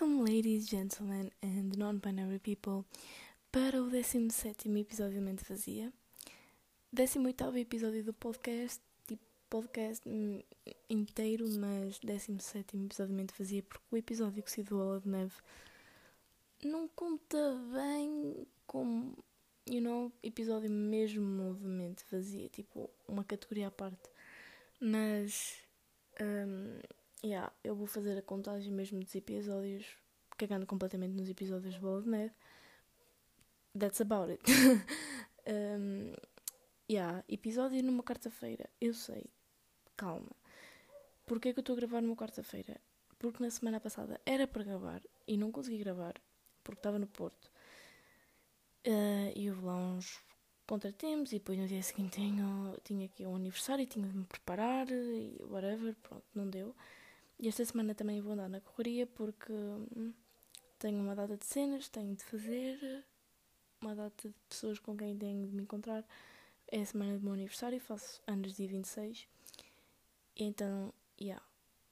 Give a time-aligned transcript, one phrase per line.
[0.00, 2.84] Welcome, ladies, gentlemen and non-binary people,
[3.50, 5.92] para o 17 episódio Mente Vazia.
[6.92, 10.08] 18 episódio do podcast, tipo podcast
[10.88, 15.34] inteiro, mas 17 episódio Mente Vazia, porque o episódio que se do Bola de Neve
[16.62, 19.18] não conta bem como,
[19.68, 24.08] you know, episódio mesmo de Mente Vazia, tipo uma categoria à parte.
[24.80, 25.56] Mas.
[26.20, 26.78] Um,
[27.24, 29.86] yeah, eu vou fazer a contagem mesmo dos episódios,
[30.36, 32.34] cagando completamente nos episódios de Bola de Neve.
[33.78, 34.42] That's about it.
[35.46, 36.12] um,
[36.90, 39.26] yeah, episódio numa quarta-feira, eu sei.
[39.96, 40.30] Calma.
[41.26, 42.80] Porquê que eu estou a gravar numa quarta-feira?
[43.18, 46.14] Porque na semana passada era para gravar e não consegui gravar
[46.62, 47.50] porque estava no Porto.
[48.86, 50.20] Uh, e houve lá uns
[50.66, 54.24] contratempos e depois no dia seguinte tinha, tinha aqui um aniversário e tinha de me
[54.24, 56.74] preparar e whatever, pronto, não deu.
[57.38, 60.12] E esta semana também vou andar na correria porque hum,
[60.78, 63.04] tenho uma data de cenas, tenho de fazer,
[63.80, 66.04] uma data de pessoas com quem tenho de me encontrar.
[66.66, 69.28] É a semana do meu aniversário, faço anos dia 26.
[70.36, 71.44] E então, yeah.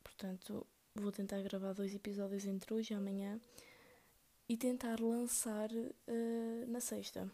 [0.02, 3.40] Portanto, vou tentar gravar dois episódios entre hoje e amanhã
[4.48, 7.30] e tentar lançar uh, na sexta.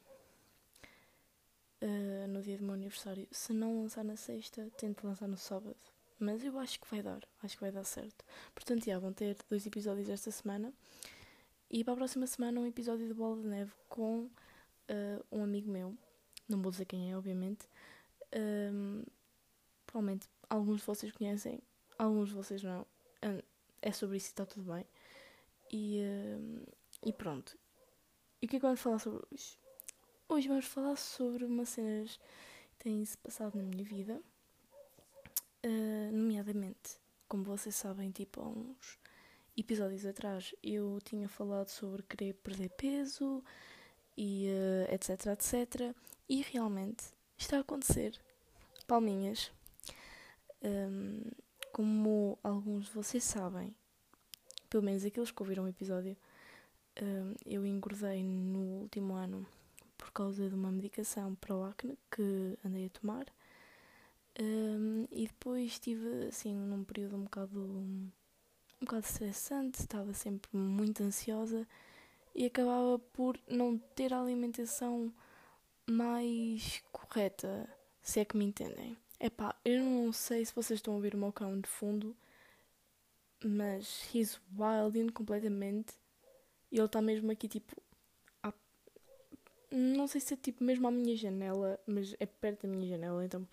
[1.80, 3.26] Uh, no dia do meu aniversário.
[3.30, 5.91] Se não lançar na sexta, tento lançar no sábado.
[6.22, 8.24] Mas eu acho que vai dar, acho que vai dar certo.
[8.54, 10.72] Portanto, já vão ter dois episódios esta semana.
[11.68, 14.30] E para a próxima semana um episódio de Bola de Neve com uh,
[15.32, 15.98] um amigo meu.
[16.48, 17.68] Não vou dizer quem é, obviamente.
[18.72, 19.02] Um,
[19.84, 21.58] provavelmente alguns de vocês conhecem,
[21.98, 22.86] alguns de vocês não.
[23.80, 24.86] É sobre isso e está tudo bem.
[25.72, 26.72] E, uh,
[27.04, 27.58] e pronto.
[28.40, 29.58] E o que é que vamos falar sobre hoje?
[30.28, 32.16] Hoje vamos falar sobre umas cenas
[32.78, 34.22] que têm se passado na minha vida.
[35.64, 38.98] Uh, nomeadamente, como vocês sabem, tipo há uns
[39.56, 43.44] episódios atrás eu tinha falado sobre querer perder peso
[44.16, 45.94] e uh, etc, etc.
[46.28, 47.04] E realmente
[47.36, 48.18] está a acontecer.
[48.86, 49.52] Palminhas.
[50.62, 51.22] Um,
[51.72, 53.74] como alguns de vocês sabem,
[54.68, 56.16] pelo menos aqueles que ouviram o episódio,
[57.00, 59.46] um, eu engordei no último ano
[59.96, 63.26] por causa de uma medicação para o acne que andei a tomar.
[64.40, 68.10] Um, e depois estive assim num período um bocado um
[68.80, 71.68] bocado estressante, estava sempre muito ansiosa
[72.34, 75.12] e acabava por não ter a alimentação
[75.86, 77.68] mais correta,
[78.02, 78.96] se é que me entendem.
[79.20, 82.16] Epá, eu não sei se vocês estão a ouvir o meu cão de fundo,
[83.44, 85.94] mas he's wilding completamente.
[86.70, 87.80] E ele está mesmo aqui tipo.
[88.42, 88.52] À...
[89.70, 93.24] Não sei se é tipo mesmo à minha janela, mas é perto da minha janela,
[93.24, 93.46] então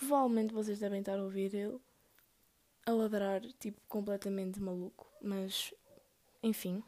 [0.00, 1.78] Provavelmente vocês devem estar a ouvir ele
[2.86, 5.06] a ladrar, tipo, completamente maluco.
[5.20, 5.74] Mas,
[6.42, 6.82] enfim.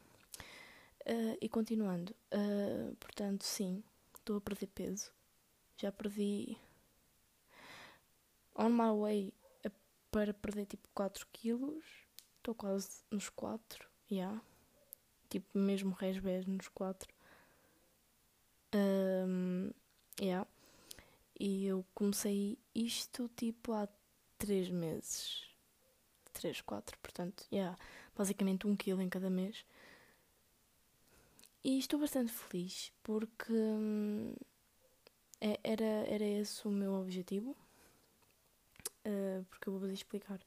[1.07, 2.17] Uh, e continuando.
[2.33, 3.85] Uh, portanto, sim,
[4.17, 5.13] estou a perder peso.
[5.77, 6.57] Já perdi.
[8.55, 9.71] On my way a,
[10.11, 11.85] para perder tipo 4 quilos.
[12.39, 13.87] Estou quase nos 4.
[14.11, 14.17] Já.
[14.17, 14.43] Yeah.
[15.29, 17.13] Tipo, mesmo resbés nos 4.
[18.75, 19.71] Um,
[20.19, 20.49] yeah.
[21.39, 23.89] E eu comecei isto tipo há
[24.39, 25.47] 3 meses.
[26.33, 27.79] 3, 4, portanto, yeah,
[28.17, 29.65] basicamente um quilo em cada mês.
[31.65, 34.35] E estou bastante feliz porque hum,
[35.41, 37.57] é, era, era esse o meu objetivo.
[39.05, 40.41] Uh, porque eu vou vos explicar.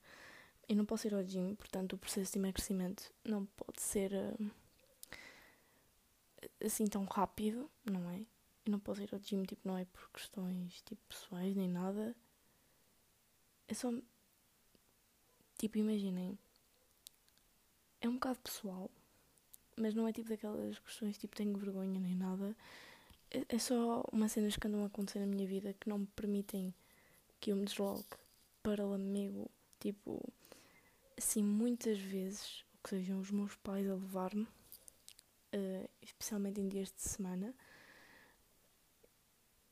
[0.67, 4.51] Eu não posso ir ao gym, portanto o processo de emagrecimento não pode ser uh,
[6.63, 8.25] assim tão rápido, não é?
[8.65, 12.15] Eu não posso ir ao gym, tipo, não é por questões tipo, pessoais nem nada.
[13.67, 13.91] É só.
[15.57, 16.37] Tipo, imaginem.
[18.01, 18.89] É um bocado pessoal,
[19.77, 22.55] mas não é tipo daquelas questões tipo tenho vergonha nem nada.
[23.31, 26.07] É, é só umas cenas que andam a acontecer na minha vida que não me
[26.07, 26.73] permitem
[27.39, 28.17] que eu me desloque
[28.63, 29.49] para Lamego,
[29.79, 30.21] tipo,
[31.17, 36.91] assim, muitas vezes, ou que sejam os meus pais a levar-me, uh, especialmente em dias
[36.91, 37.53] de semana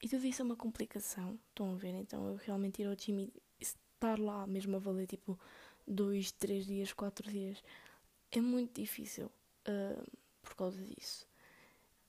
[0.03, 1.95] e tudo isso é uma complicação, estão a ver?
[1.95, 5.39] Então eu realmente ir ao gym e estar lá mesmo a valer tipo
[5.87, 7.63] dois, três dias, quatro dias
[8.29, 10.11] é muito difícil uh,
[10.41, 11.25] por causa disso.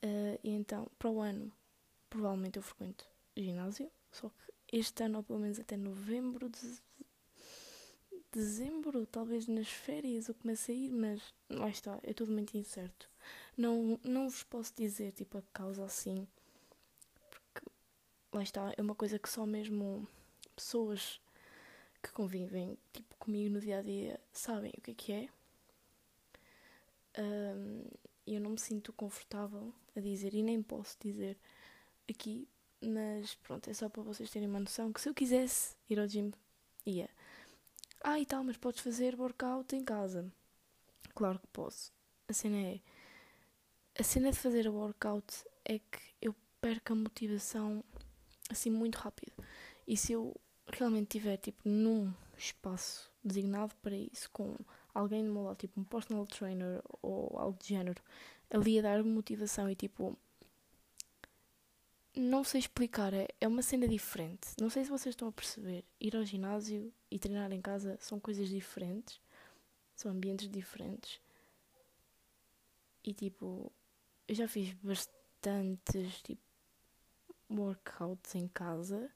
[0.02, 1.52] Uh, e então, para o ano,
[2.10, 3.06] provavelmente eu frequento
[3.36, 6.82] ginásio, só que este ano, ou pelo menos até novembro, de,
[8.32, 13.08] dezembro, talvez nas férias eu comece a ir, mas lá está, é tudo muito incerto.
[13.56, 16.26] Não, não vos posso dizer tipo a causa assim
[18.34, 20.06] lá está, é uma coisa que só mesmo
[20.56, 21.20] pessoas
[22.02, 25.28] que convivem tipo, comigo no dia a dia sabem o que é que é.
[27.16, 27.84] Um,
[28.26, 31.38] eu não me sinto confortável a dizer e nem posso dizer
[32.10, 32.48] aqui,
[32.82, 36.06] mas pronto, é só para vocês terem uma noção que se eu quisesse ir ao
[36.06, 36.32] gym,
[36.84, 37.08] ia.
[38.02, 40.30] Ah, e tal, mas podes fazer workout em casa.
[41.14, 41.92] Claro que posso.
[42.28, 42.80] A cena é.
[43.98, 47.84] A cena de fazer workout é que eu perco a motivação
[48.50, 49.32] assim muito rápido.
[49.86, 50.34] E se eu
[50.72, 54.56] realmente tiver tipo num espaço designado para isso, com
[54.92, 58.02] alguém do meu lado, tipo um personal trainer ou algo de género,
[58.50, 60.16] ali a dar motivação e tipo.
[62.16, 64.50] Não sei explicar, é, é uma cena diferente.
[64.60, 65.84] Não sei se vocês estão a perceber.
[66.00, 69.20] Ir ao ginásio e treinar em casa são coisas diferentes,
[69.96, 71.20] são ambientes diferentes.
[73.02, 73.72] E tipo,
[74.28, 76.40] eu já fiz bastantes tipo,
[77.50, 79.10] workouts em casa.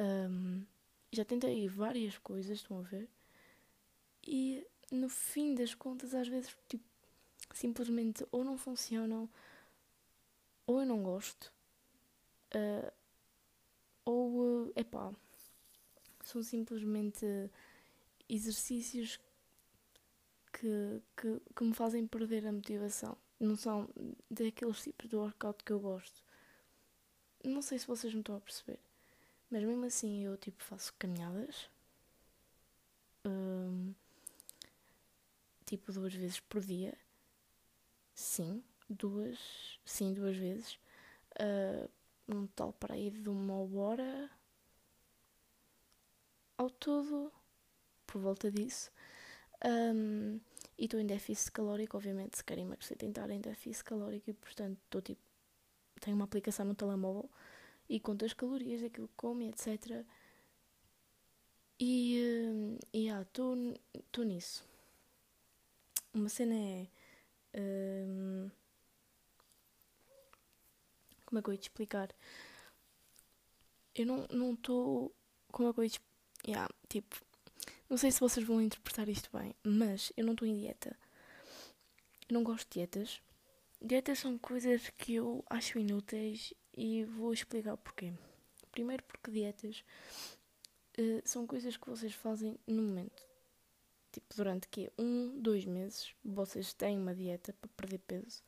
[0.00, 0.64] Um,
[1.10, 3.08] já tentei várias coisas, estão a ver?
[4.26, 6.84] E no fim das contas, às vezes, tipo,
[7.52, 9.28] simplesmente ou não funcionam,
[10.66, 11.52] ou eu não gosto,
[12.54, 12.92] uh,
[14.04, 15.12] ou, uh, epá,
[16.24, 17.26] são simplesmente
[18.28, 19.18] exercícios
[20.52, 23.16] que, que, que me fazem perder a motivação.
[23.38, 23.88] Não são
[24.30, 26.22] daqueles tipos de workout que eu gosto.
[27.44, 28.78] Não sei se vocês me estão a perceber.
[29.50, 31.68] Mas mesmo assim eu tipo faço caminhadas.
[33.24, 33.92] Um,
[35.66, 36.96] tipo duas vezes por dia.
[38.14, 39.38] Sim, duas.
[39.84, 40.78] Sim, duas vezes.
[41.40, 41.88] Uh,
[42.28, 44.30] um tal para aí de uma hora.
[46.56, 47.32] Ao todo,
[48.06, 48.90] por volta disso.
[49.64, 50.40] Um,
[50.78, 54.78] e estou em déficit calórico, obviamente, se querem emagrecer, tentar em déficit calórico e, portanto,
[54.84, 55.31] estou tipo.
[56.02, 57.30] Tenho uma aplicação no telemóvel
[57.88, 60.04] e conta as calorias daquilo que come, etc.
[61.78, 62.16] E
[62.92, 64.64] estou uh, yeah, nisso.
[66.12, 66.88] Uma cena é.
[67.54, 68.50] Um,
[71.24, 72.08] como é que eu ia te explicar?
[73.94, 75.14] Eu não estou.
[75.52, 76.00] Como é que eu ia te.
[76.44, 77.24] Yeah, tipo.
[77.88, 80.98] Não sei se vocês vão interpretar isto bem, mas eu não estou em dieta.
[82.28, 83.22] Eu não gosto de dietas.
[83.84, 88.12] Dietas são coisas que eu acho inúteis e vou explicar porquê.
[88.70, 89.84] Primeiro, porque dietas
[90.96, 93.26] uh, são coisas que vocês fazem no momento.
[94.12, 98.44] Tipo, durante que um, dois meses, vocês têm uma dieta para perder peso.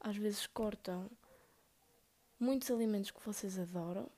[0.00, 1.10] Às vezes cortam
[2.40, 4.10] muitos alimentos que vocês adoram,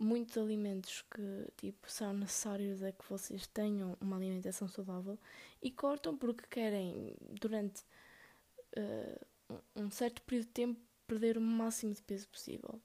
[0.00, 5.18] muitos alimentos que tipo são necessários a que vocês tenham uma alimentação saudável
[5.60, 7.82] e cortam porque querem durante
[8.76, 9.26] uh,
[9.74, 12.80] um certo período de tempo perder o máximo de peso possível.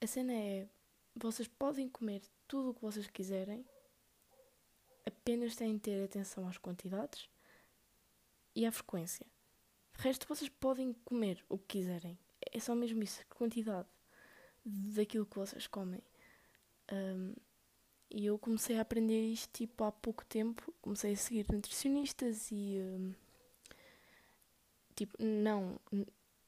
[0.00, 0.68] A cena é:
[1.14, 3.64] vocês podem comer tudo o que vocês quiserem,
[5.06, 7.28] apenas têm de ter atenção às quantidades
[8.54, 9.26] e à frequência.
[9.96, 12.18] De resto, vocês podem comer o que quiserem.
[12.52, 13.88] É só mesmo isso, a quantidade
[14.64, 16.02] daquilo que vocês comem.
[16.92, 17.34] Um,
[18.10, 20.72] e eu comecei a aprender isto tipo há pouco tempo.
[20.82, 22.80] Comecei a seguir nutricionistas e.
[22.80, 23.14] Um,
[24.94, 25.78] tipo, não,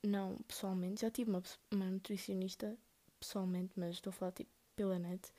[0.03, 1.03] não pessoalmente.
[1.03, 2.77] Já tive uma, uma nutricionista
[3.19, 5.33] pessoalmente, mas estou a falar tipo pela net.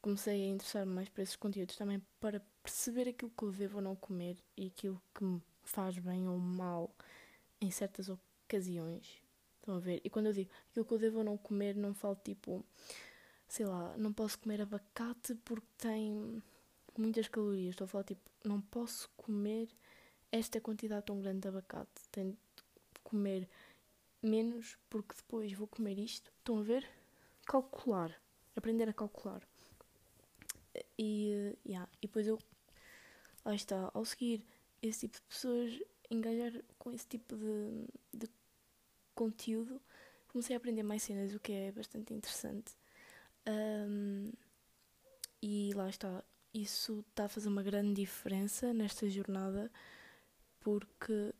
[0.00, 3.82] Comecei a interessar-me mais por esses conteúdos também para perceber aquilo que eu devo ou
[3.82, 6.90] não comer e aquilo que me faz bem ou mal
[7.60, 9.22] em certas ocasiões.
[9.60, 10.00] Estão a ver?
[10.04, 12.64] E quando eu digo aquilo que eu devo ou não comer, não falo tipo,
[13.48, 16.42] sei lá, não posso comer abacate porque tem
[16.96, 17.70] muitas calorias.
[17.70, 19.68] Estou a falar tipo, não posso comer
[20.30, 21.90] esta quantidade tão grande de abacate.
[22.12, 22.36] De
[23.10, 23.48] comer
[24.22, 26.32] menos porque depois vou comer isto.
[26.38, 26.88] Estão a ver?
[27.48, 28.14] calcular,
[28.54, 29.42] aprender a calcular.
[30.98, 32.38] E, yeah, e depois eu,
[33.44, 34.44] lá está, ao seguir
[34.82, 38.28] esse tipo de pessoas, engajar com esse tipo de, de
[39.14, 39.80] conteúdo,
[40.28, 42.76] comecei a aprender mais cenas, o que é bastante interessante.
[43.48, 44.30] Um,
[45.40, 46.22] e lá está,
[46.52, 49.72] isso está a fazer uma grande diferença nesta jornada,
[50.60, 51.32] porque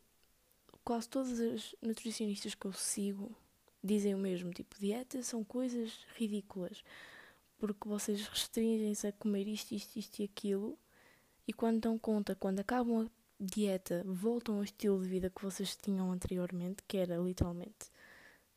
[0.89, 3.29] quase todas as nutricionistas que eu sigo
[3.83, 6.83] dizem o mesmo, tipo, dietas são coisas ridículas,
[7.59, 10.75] porque vocês restringem-se a comer isto, isto, isto e aquilo,
[11.47, 15.75] e quando dão conta, quando acabam a dieta, voltam ao estilo de vida que vocês
[15.75, 17.91] tinham anteriormente, que era literalmente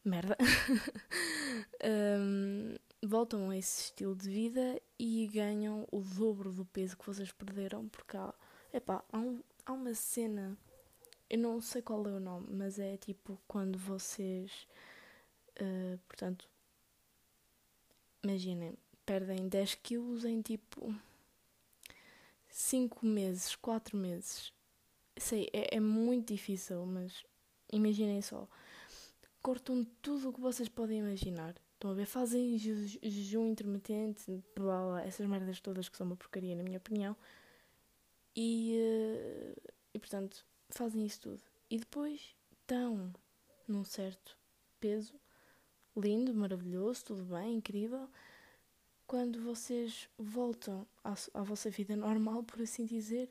[0.03, 0.39] merda,
[2.19, 2.75] um,
[3.07, 7.91] voltam a esse estilo de vida e ganham o dobro do peso que vocês perderam,
[7.91, 8.33] porque há,
[8.73, 10.57] epá, há, um, há uma cena,
[11.33, 14.69] eu não sei qual é o nome, mas é tipo quando vocês
[15.61, 16.49] Uh, portanto,
[18.23, 20.95] imaginem, perdem 10 quilos em tipo
[22.49, 24.53] 5 meses, 4 meses.
[25.17, 27.25] sei, é, é muito difícil, mas
[27.73, 28.49] imaginem só.
[29.43, 31.55] Cortam tudo o que vocês podem imaginar.
[31.75, 32.07] Estão a ver?
[32.07, 37.17] Fazem jejum intermitente, blá, blá, essas merdas todas que são uma porcaria, na minha opinião.
[38.35, 41.43] E, uh, e portanto, fazem isso tudo.
[41.71, 43.13] E depois estão
[43.67, 44.37] num certo
[44.81, 45.15] peso,
[45.97, 48.09] lindo, maravilhoso, tudo bem, incrível.
[49.07, 53.31] Quando vocês voltam à, à vossa vida normal, por assim dizer,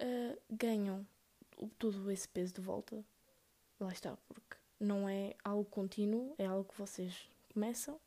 [0.00, 1.06] uh, ganham
[1.78, 3.04] todo esse peso de volta.
[3.80, 7.98] Lá está, porque não é algo contínuo, é algo que vocês começam,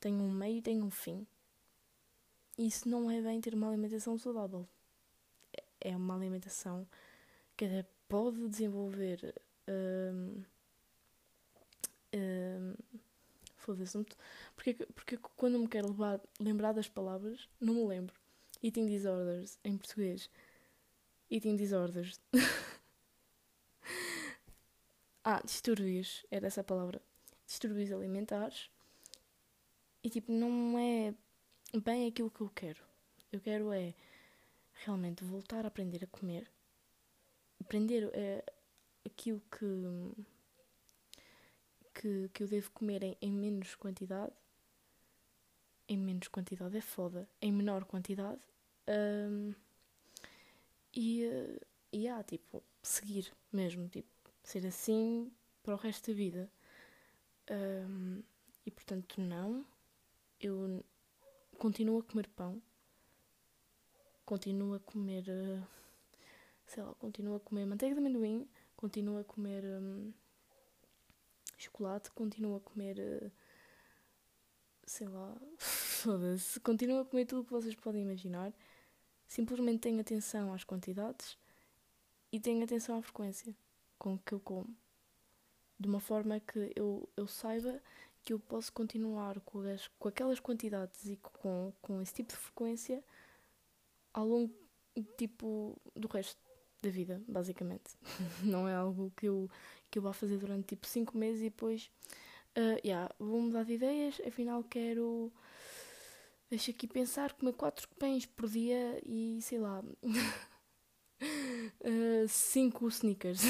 [0.00, 1.26] tem um meio e tem um fim.
[2.56, 4.66] Isso não é bem ter uma alimentação saudável.
[5.80, 6.86] É uma alimentação
[7.56, 9.34] que até pode desenvolver.
[9.68, 10.42] Um,
[12.14, 12.74] um,
[13.66, 14.06] Foda-se.
[14.54, 18.14] Porque, porque quando me quero levar, lembrar das palavras, não me lembro.
[18.62, 20.30] Eating disorders, em português.
[21.28, 22.20] Eating disorders.
[25.24, 27.02] ah, distúrbios, era essa a palavra.
[27.44, 28.70] Distúrbios alimentares.
[30.04, 31.12] E tipo, não é
[31.80, 32.84] bem aquilo que eu quero.
[33.32, 33.94] Eu quero é
[34.84, 36.48] realmente voltar a aprender a comer.
[37.60, 38.44] Aprender é,
[39.04, 40.24] aquilo que,
[41.94, 44.32] que, que eu devo comer em, em menos quantidade.
[45.88, 47.28] Em menos quantidade é foda.
[47.40, 48.40] Em menor quantidade.
[48.88, 49.54] Um,
[50.94, 51.24] e,
[51.92, 54.08] e há, tipo, seguir mesmo, tipo,
[54.42, 55.30] ser assim
[55.62, 56.50] para o resto da vida.
[57.50, 58.22] Um,
[58.64, 59.64] e portanto, não.
[60.40, 60.84] Eu
[61.58, 62.60] continuo a comer pão,
[64.24, 65.66] continuo a comer, uh,
[66.66, 70.12] sei lá, continuo a comer manteiga de amendoim, continuo a comer um,
[71.56, 73.30] chocolate, continuo a comer, uh,
[74.84, 78.52] sei lá, foda-se, continuo a comer tudo o que vocês podem imaginar.
[79.26, 81.36] Simplesmente tenho atenção às quantidades
[82.30, 83.54] e tenho atenção à frequência
[83.98, 84.76] com que eu como.
[85.78, 87.80] De uma forma que eu, eu saiba
[88.22, 92.36] que eu posso continuar com, as, com aquelas quantidades e com, com esse tipo de
[92.36, 93.04] frequência
[94.12, 94.52] ao longo
[95.16, 96.45] tipo, do resto
[96.82, 97.96] da vida, basicamente.
[98.42, 99.50] Não é algo que eu,
[99.90, 101.90] que eu vá fazer durante tipo 5 meses e depois
[102.56, 105.32] uh, yeah, vou mudar de ideias, afinal quero
[106.48, 109.80] Deixa aqui pensar, comer quatro pães por dia e sei lá.
[109.80, 109.84] uh,
[112.28, 113.42] cinco sneakers.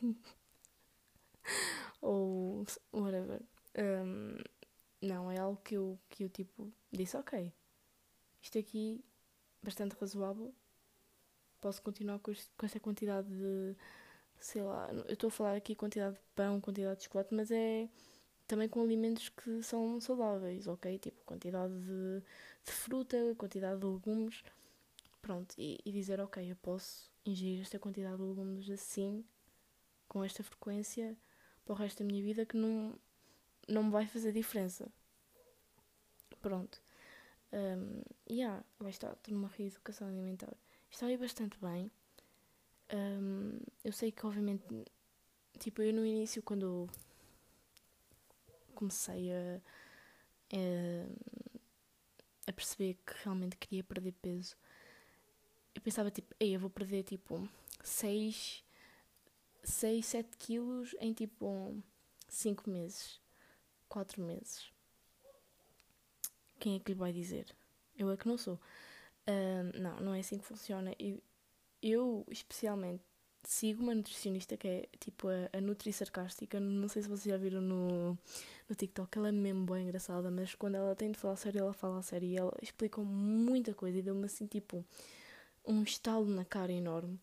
[2.00, 3.42] Ou whatever.
[3.76, 4.38] Um,
[5.02, 7.52] não, é algo que eu, que eu tipo disse, ok.
[8.40, 9.04] Isto aqui
[9.62, 10.54] bastante razoável.
[11.60, 13.76] Posso continuar com, este, com esta quantidade de.
[14.38, 17.88] Sei lá, eu estou a falar aqui quantidade de pão, quantidade de chocolate, mas é
[18.50, 20.98] também com alimentos que são saudáveis, ok?
[20.98, 22.20] Tipo, quantidade de,
[22.64, 24.42] de fruta, quantidade de legumes.
[25.22, 29.24] Pronto, e, e, dizer, ok, eu posso ingerir esta quantidade de legumes assim,
[30.08, 31.16] com esta frequência,
[31.64, 32.98] para o resto da minha vida, que não,
[33.68, 34.90] não me vai fazer diferença.
[36.40, 36.82] Pronto.
[37.52, 40.56] Um, e yeah, lá está, estou numa reeducação alimentar.
[40.90, 41.90] Está aí bastante bem.
[42.92, 44.64] Um, eu sei que, obviamente,
[45.58, 46.90] tipo, eu no início, quando
[48.74, 49.60] comecei a,
[50.52, 51.06] a,
[52.48, 54.56] a, perceber que realmente queria perder peso,
[55.74, 57.48] eu pensava tipo, ei, eu vou perder tipo
[57.84, 58.64] 6,
[59.62, 61.80] 6 7 quilos em tipo
[62.28, 63.20] 5 meses,
[63.88, 64.72] 4 meses.
[66.58, 67.46] Quem é que lhe vai dizer?
[67.96, 68.58] Eu é que não sou.
[69.78, 70.94] Não, não é assim que funciona.
[70.98, 71.22] Eu,
[71.82, 73.02] eu especialmente,
[73.44, 76.60] sigo uma nutricionista que é tipo a, a Nutri Sarcástica.
[76.60, 78.18] Não sei se vocês já viram no,
[78.68, 79.18] no TikTok.
[79.18, 82.28] Ela é mesmo bem engraçada, mas quando ela tem de falar sério, ela fala sério
[82.28, 84.84] e ela explicou muita coisa e deu-me assim tipo
[85.66, 87.20] um estalo na cara enorme.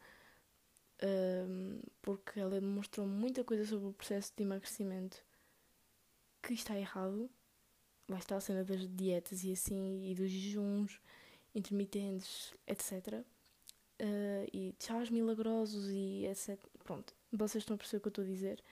[1.03, 5.23] Um, porque ela demonstrou muita coisa sobre o processo de emagrecimento
[6.41, 7.29] que está errado.
[8.09, 10.99] Lá está a cena das dietas e assim, e dos jejuns
[11.57, 13.25] intermitentes, etc
[14.01, 16.59] uh, e chás milagrosos e etc.
[16.83, 18.63] Pronto, vocês estão a perceber o que eu estou a dizer.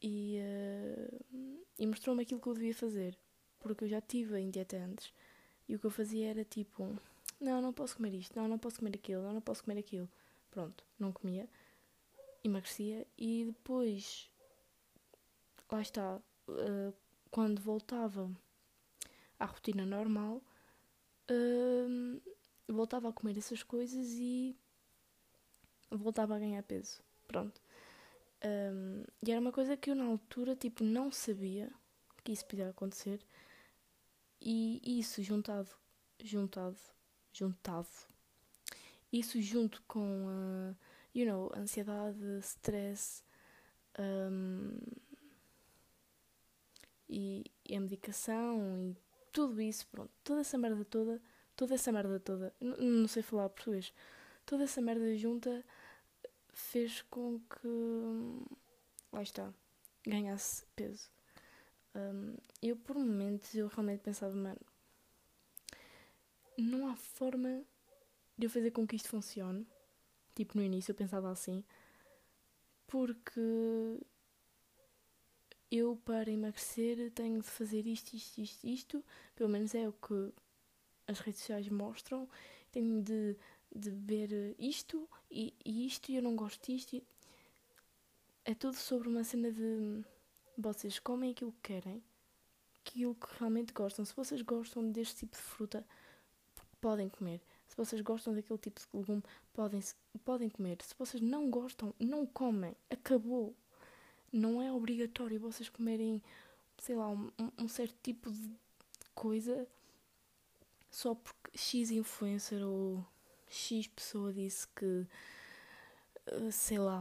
[0.00, 3.18] E, uh, e mostrou-me aquilo que eu devia fazer,
[3.58, 5.12] porque eu já tive em dieta antes.
[5.68, 6.96] E o que eu fazia era tipo:
[7.40, 10.08] não, não posso comer isto, não, não posso comer aquilo, não, não posso comer aquilo.
[10.50, 11.48] Pronto, não comia,
[12.42, 14.30] emagrecia e depois,
[15.70, 16.16] lá está,
[16.48, 16.94] uh,
[17.30, 18.30] quando voltava
[19.38, 20.42] à rotina normal,
[22.68, 24.56] voltava a comer essas coisas e
[25.90, 27.00] voltava a ganhar peso.
[27.26, 27.60] Pronto.
[28.44, 31.70] Um, e era uma coisa que eu na altura tipo não sabia
[32.22, 33.20] que isso podia acontecer.
[34.40, 35.70] E isso juntado,
[36.22, 36.78] juntado,
[37.32, 37.88] juntado.
[39.12, 40.76] isso junto com, uh,
[41.14, 43.24] you know, ansiedade, stress
[43.98, 44.78] um,
[47.08, 48.96] e, e, a medicação e
[49.38, 51.22] tudo isso, pronto, toda essa merda toda,
[51.54, 53.94] toda essa merda toda, não sei falar português,
[54.44, 55.64] toda essa merda junta
[56.52, 57.68] fez com que,
[59.12, 59.54] lá está,
[60.04, 61.08] ganhasse peso.
[61.94, 64.58] Um, eu, por momentos, eu realmente pensava, mano,
[66.56, 67.62] não há forma
[68.36, 69.64] de eu fazer com que isto funcione.
[70.34, 71.62] Tipo, no início eu pensava assim.
[72.88, 74.00] Porque
[75.70, 79.04] eu, para emagrecer, tenho de fazer isto, isto, isto, isto.
[79.36, 80.32] Pelo menos é o que
[81.06, 82.28] as redes sociais mostram.
[82.72, 83.36] Tenho de,
[83.74, 87.02] de ver isto e, e isto, e eu não gosto disto.
[88.44, 90.02] É tudo sobre uma cena de
[90.56, 92.02] vocês comem aquilo que querem,
[92.80, 94.04] aquilo que realmente gostam.
[94.04, 95.86] Se vocês gostam deste tipo de fruta,
[96.80, 97.40] podem comer.
[97.66, 99.22] Se vocês gostam daquele tipo de legume,
[99.52, 99.80] podem,
[100.24, 100.78] podem comer.
[100.82, 102.74] Se vocês não gostam, não comem.
[102.90, 103.54] Acabou.
[104.32, 106.22] Não é obrigatório vocês comerem,
[106.78, 108.50] sei lá, um, um certo tipo de
[109.14, 109.66] coisa
[110.90, 113.04] só porque X influencer ou
[113.48, 115.06] X pessoa disse que,
[116.26, 117.00] eh, sei lá,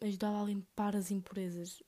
[0.00, 1.82] ajudava a limpar as impurezas.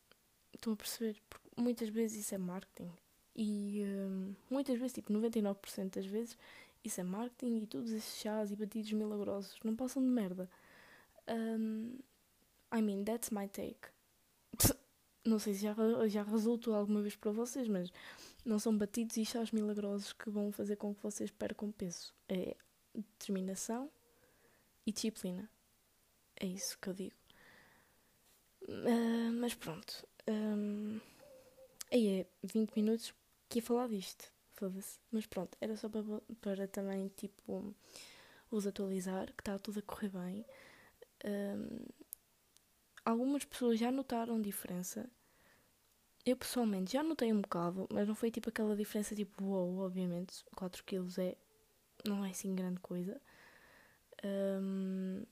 [0.54, 1.20] Estão a perceber?
[1.28, 2.90] Porque muitas vezes isso é marketing.
[3.34, 6.36] E um, muitas vezes, tipo 99% das vezes,
[6.84, 10.50] isso é marketing e todos esses chás e batidos milagrosos não passam de merda.
[11.28, 11.98] Um,
[12.72, 13.88] I mean, that's my take.
[15.24, 15.74] Não sei se já,
[16.08, 17.92] já resultou alguma vez para vocês, mas
[18.44, 22.14] não são batidos e chás milagrosos que vão fazer com que vocês percam peso.
[22.28, 22.56] É
[22.94, 23.90] determinação
[24.86, 25.48] e disciplina.
[26.36, 27.16] É isso que eu digo.
[28.62, 30.06] Uh, mas pronto.
[30.28, 30.98] Um,
[31.92, 33.14] aí é 20 minutos
[33.48, 34.98] que ia falar disto foda-se.
[35.10, 36.02] Mas pronto, era só para,
[36.42, 37.74] para também, tipo,
[38.50, 40.44] os atualizar, que está tudo a correr bem.
[41.24, 41.86] Um,
[43.04, 45.08] algumas pessoas já notaram diferença.
[46.24, 50.44] Eu pessoalmente já notei um bocado, mas não foi tipo aquela diferença tipo wow, obviamente,
[50.54, 51.36] 4 kg é,
[52.06, 53.20] não é assim grande coisa.
[54.24, 55.24] Um,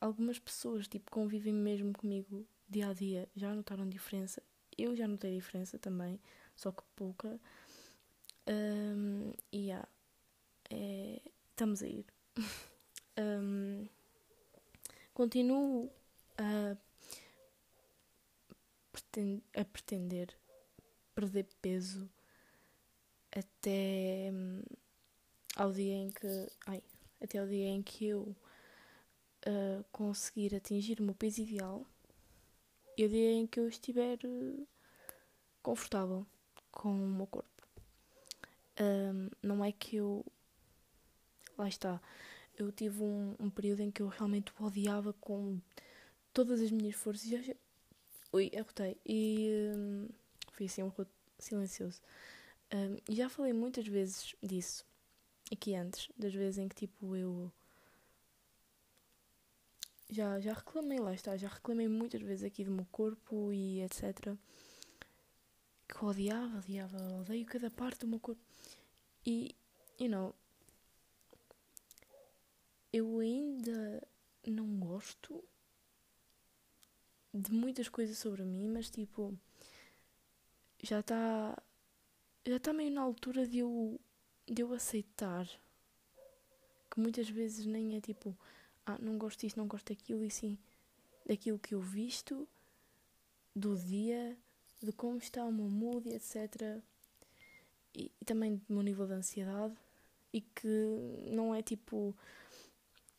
[0.00, 4.42] algumas pessoas tipo convivem mesmo comigo dia a dia já notaram diferença.
[4.76, 6.20] Eu já notei diferença também,
[6.56, 7.38] só que pouca.
[8.48, 9.86] Um, e yeah,
[10.70, 11.20] é,
[11.50, 12.06] estamos a ir.
[13.18, 13.86] um,
[15.12, 15.90] continuo
[16.38, 16.76] a,
[19.54, 20.34] a pretender
[21.14, 22.08] perder peso
[23.32, 24.62] até um,
[25.56, 26.26] ao dia em que.
[26.66, 26.82] Ai,
[27.20, 28.36] até ao dia em que eu
[29.46, 31.84] uh, conseguir atingir o meu peso ideal
[32.96, 34.66] e o dia em que eu estiver uh,
[35.62, 36.24] confortável
[36.70, 37.50] com o meu corpo.
[38.80, 40.24] Um, não é que eu.
[41.56, 42.00] Lá está.
[42.56, 45.60] Eu tive um, um, período em que eu realmente odiava com
[46.32, 47.26] todas as minhas forças.
[47.26, 47.54] E já...
[48.32, 48.96] Ui, arrotei.
[49.04, 50.08] E um,
[50.64, 52.00] assim um roto silencioso.
[52.72, 54.84] Um, e já falei muitas vezes disso.
[55.52, 56.10] Aqui antes.
[56.18, 57.50] Das vezes em que tipo eu.
[60.10, 61.36] Já, já reclamei, lá está.
[61.36, 64.34] Já reclamei muitas vezes aqui do meu corpo e etc.
[65.88, 68.40] Que odiava, odiava, odeio cada parte do meu corpo.
[69.24, 69.54] E,
[69.98, 70.34] you know,
[72.92, 74.02] eu ainda
[74.46, 75.42] não gosto
[77.38, 79.36] de muitas coisas sobre mim, mas tipo,
[80.82, 81.60] já está
[82.46, 84.00] já está meio na altura de eu,
[84.46, 85.46] de eu aceitar
[86.90, 88.36] que muitas vezes nem é tipo,
[88.86, 90.58] ah, não gosto disto, não gosto daquilo, e sim
[91.26, 92.48] daquilo que eu visto,
[93.54, 94.36] do dia,
[94.82, 96.82] de como está o meu mood, etc
[97.98, 99.74] e, e também do meu nível de ansiedade
[100.32, 100.68] e que
[101.30, 102.14] não é tipo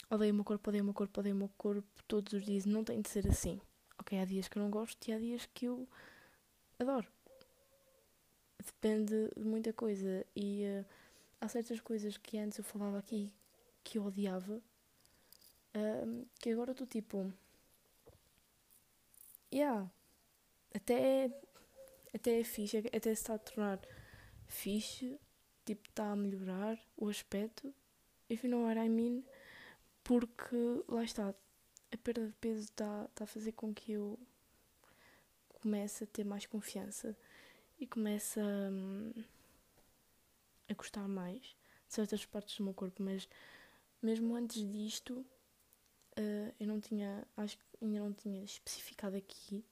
[0.09, 2.65] odeio o meu corpo, odeio o meu corpo, odeio o meu corpo todos os dias,
[2.65, 3.59] não tem de ser assim.
[3.99, 5.87] Ok, há dias que eu não gosto e há dias que eu
[6.79, 7.07] adoro.
[8.65, 10.85] Depende de muita coisa e uh,
[11.41, 13.31] há certas coisas que antes eu falava aqui
[13.83, 14.61] que eu odiava
[15.75, 17.33] uh, que agora estou tipo
[19.51, 19.89] yeah
[20.75, 21.31] até
[22.13, 23.79] até é fixe, até se está a tornar
[24.47, 25.19] fixe,
[25.65, 27.73] tipo, está a melhorar o aspecto,
[28.29, 29.23] if you know what I mean,
[30.03, 31.33] porque lá está,
[31.91, 34.19] a perda de peso está tá a fazer com que eu
[35.61, 37.17] comece a ter mais confiança
[37.79, 38.69] e comece a,
[40.69, 43.27] a gostar mais de certas partes do meu corpo, mas
[44.01, 45.25] mesmo antes disto,
[46.17, 49.65] uh, eu não tinha, acho que ainda não tinha especificado aqui,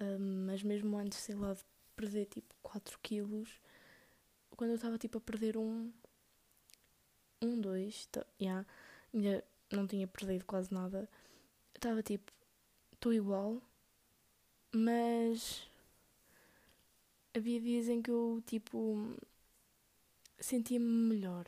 [0.00, 1.64] uh, mas mesmo antes, sei lá, de
[1.94, 3.60] perder tipo 4 quilos,
[4.60, 5.90] quando eu estava tipo a perder um.
[7.40, 8.04] Um, dois.
[8.12, 8.66] Tá, yeah,
[9.10, 11.08] minha, não tinha perdido quase nada.
[11.80, 12.30] Estava tipo,
[12.92, 13.58] estou igual,
[14.70, 15.66] mas
[17.34, 19.16] havia dias em que eu tipo
[20.38, 21.46] sentia-me melhor.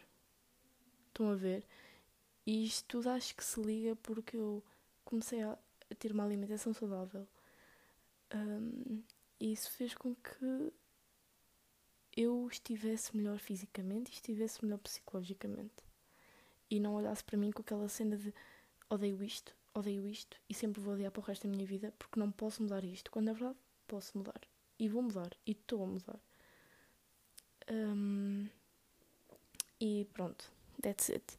[1.08, 1.66] Estão a ver?
[2.46, 4.64] E isto tudo acho que se liga porque eu
[5.04, 5.58] comecei a
[5.98, 7.28] ter uma alimentação saudável.
[8.34, 9.02] Um,
[9.38, 10.72] e isso fez com que
[12.16, 15.84] eu estivesse melhor fisicamente e estivesse melhor psicologicamente.
[16.70, 18.32] E não olhasse para mim com aquela cena de
[18.88, 22.18] odeio isto, odeio isto e sempre vou odiar para o resto da minha vida porque
[22.18, 23.10] não posso mudar isto.
[23.10, 24.40] Quando é verdade, posso mudar.
[24.78, 25.30] E vou mudar.
[25.46, 26.20] E estou a mudar.
[27.70, 28.48] Um,
[29.80, 31.38] e pronto, that's it.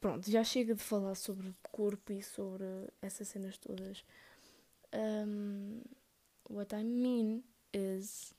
[0.00, 2.64] Pronto, já chega de falar sobre corpo e sobre
[3.02, 4.04] essas cenas todas.
[4.94, 5.82] Um,
[6.48, 8.34] what I mean is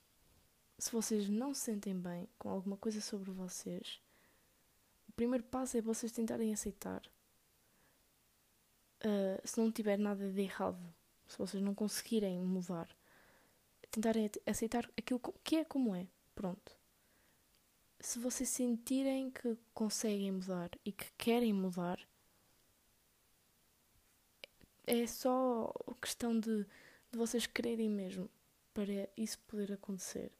[0.82, 4.02] se vocês não se sentem bem com alguma coisa sobre vocês,
[5.08, 7.04] o primeiro passo é vocês tentarem aceitar.
[9.04, 10.80] Uh, se não tiver nada de errado,
[11.28, 12.88] se vocês não conseguirem mudar,
[13.90, 16.08] tentarem aceitar aquilo que é como é.
[16.36, 16.78] Pronto.
[18.00, 22.00] Se vocês sentirem que conseguem mudar e que querem mudar,
[24.86, 26.66] é só questão de,
[27.12, 28.30] de vocês quererem mesmo
[28.74, 30.32] para isso poder acontecer.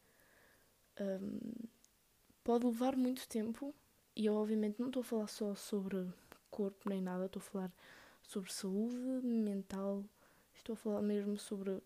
[1.00, 1.40] Um,
[2.44, 3.74] pode levar muito tempo
[4.16, 6.08] e eu obviamente não estou a falar só sobre
[6.50, 7.72] corpo nem nada, estou a falar
[8.32, 10.06] sobre saúde mental,
[10.56, 11.84] estou a falar mesmo sobre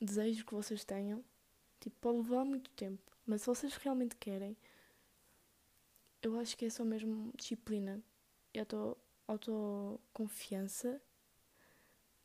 [0.00, 1.24] desejos que vocês tenham.
[1.78, 4.56] Tipo, pode levar muito tempo, mas se vocês realmente querem,
[6.20, 8.02] eu acho que é só mesmo disciplina
[8.52, 8.98] e auto,
[9.28, 11.00] autoconfiança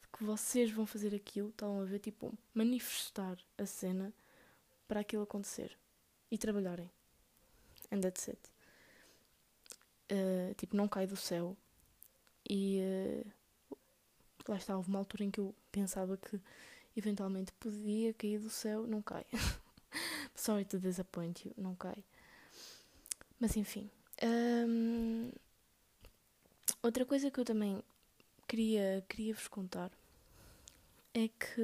[0.02, 4.12] de que vocês vão fazer aquilo, estão a ver, tipo, manifestar a cena
[4.88, 5.78] para aquilo acontecer
[6.32, 6.90] e trabalharem.
[7.92, 8.42] And that's it.
[10.12, 11.56] Uh, tipo, não cai do céu.
[12.50, 13.26] E uh,
[14.48, 16.40] lá está, houve uma altura em que eu pensava que
[16.98, 19.26] eventualmente podia cair do céu, não cai.
[20.36, 22.04] Sorry to disappoint you, não cai.
[23.40, 23.90] Mas enfim.
[24.22, 25.32] Um,
[26.84, 27.82] outra coisa que eu também
[28.48, 29.92] queria, queria vos contar
[31.14, 31.62] é que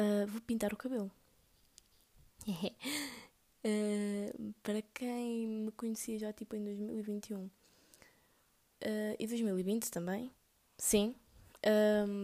[0.00, 1.10] uh, vou pintar o cabelo.
[2.46, 7.50] uh, para quem me conhecia já tipo em 2021
[8.84, 10.30] uh, e 2020 também,
[10.76, 11.14] sim.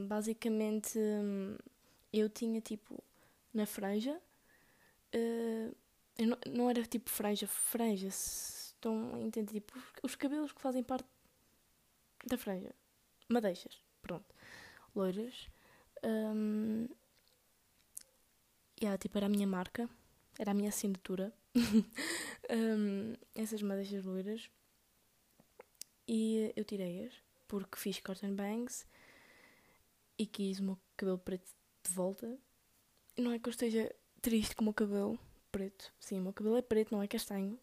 [0.08, 0.98] basicamente
[2.12, 3.02] eu tinha tipo
[3.52, 4.20] na franja.
[6.18, 8.08] não, não era tipo franja, franja,
[8.84, 11.08] estão a entender, tipo, os cabelos que fazem parte
[12.26, 12.74] da franja.
[13.28, 14.26] Madeixas, pronto.
[14.94, 15.48] Loiras.
[16.04, 16.86] Um,
[18.80, 19.88] yeah, tipo, era a minha marca,
[20.38, 21.32] era a minha assinatura.
[22.50, 24.50] um, essas madeixas loiras.
[26.06, 27.12] E eu tirei-as
[27.48, 28.86] porque fiz cotton bangs
[30.18, 31.46] e quis o meu cabelo preto
[31.82, 32.38] de volta.
[33.16, 35.18] Não é que eu esteja triste com o meu cabelo
[35.50, 35.92] preto.
[35.98, 37.58] Sim, o meu cabelo é preto, não é castanho.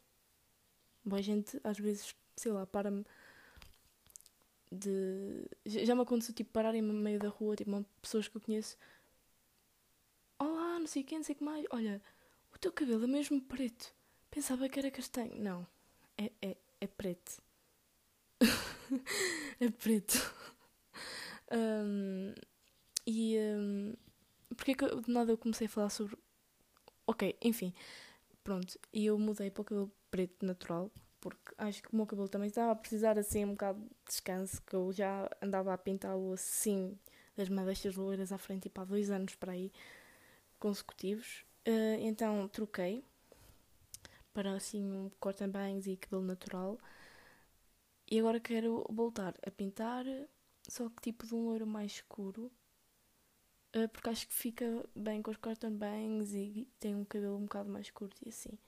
[1.03, 3.05] Boa gente, às vezes, sei lá, para-me
[4.71, 5.45] de.
[5.65, 8.77] Já me aconteceu, tipo, pararem-me no meio da rua, tipo, pessoas que eu conheço
[10.81, 11.65] não sei o que, não sei o que mais.
[11.69, 12.01] Olha,
[12.53, 13.93] o teu cabelo é mesmo preto.
[14.29, 15.39] Pensava que era castanho.
[15.39, 15.67] Não,
[16.17, 17.41] é, é, é preto.
[19.59, 20.33] é preto.
[21.51, 22.33] Um,
[23.05, 23.93] e um,
[24.55, 26.17] porque é que de nada eu comecei a falar sobre.
[27.07, 27.73] Ok, enfim,
[28.43, 28.79] pronto.
[28.93, 32.47] E eu mudei para o cabelo preto natural porque acho que o meu cabelo também
[32.47, 36.97] estava a precisar assim um bocado de descanso, que eu já andava a pintá-lo assim,
[37.37, 39.71] das madeixas loiras à frente, tipo há dois anos para aí
[40.59, 41.45] consecutivos.
[41.67, 43.05] Uh, então troquei
[44.33, 46.79] para assim um corte bangs e cabelo natural.
[48.11, 50.05] E agora quero voltar a pintar,
[50.67, 52.51] só que tipo de um loiro mais escuro.
[53.73, 57.43] Uh, porque acho que fica bem com os cotton bangs e tem um cabelo um
[57.43, 58.59] bocado mais curto e assim.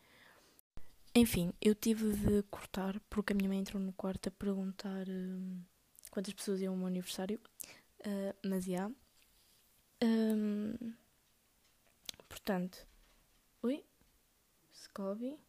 [1.14, 5.62] Enfim, eu tive de cortar porque a minha mãe entrou no quarto a perguntar uh,
[6.10, 7.40] quantas pessoas iam ao meu aniversário.
[8.00, 8.90] Uh, mas já.
[10.02, 10.94] Um,
[12.34, 12.86] Portanto,
[13.62, 13.86] ui,
[14.74, 15.40] Scooby.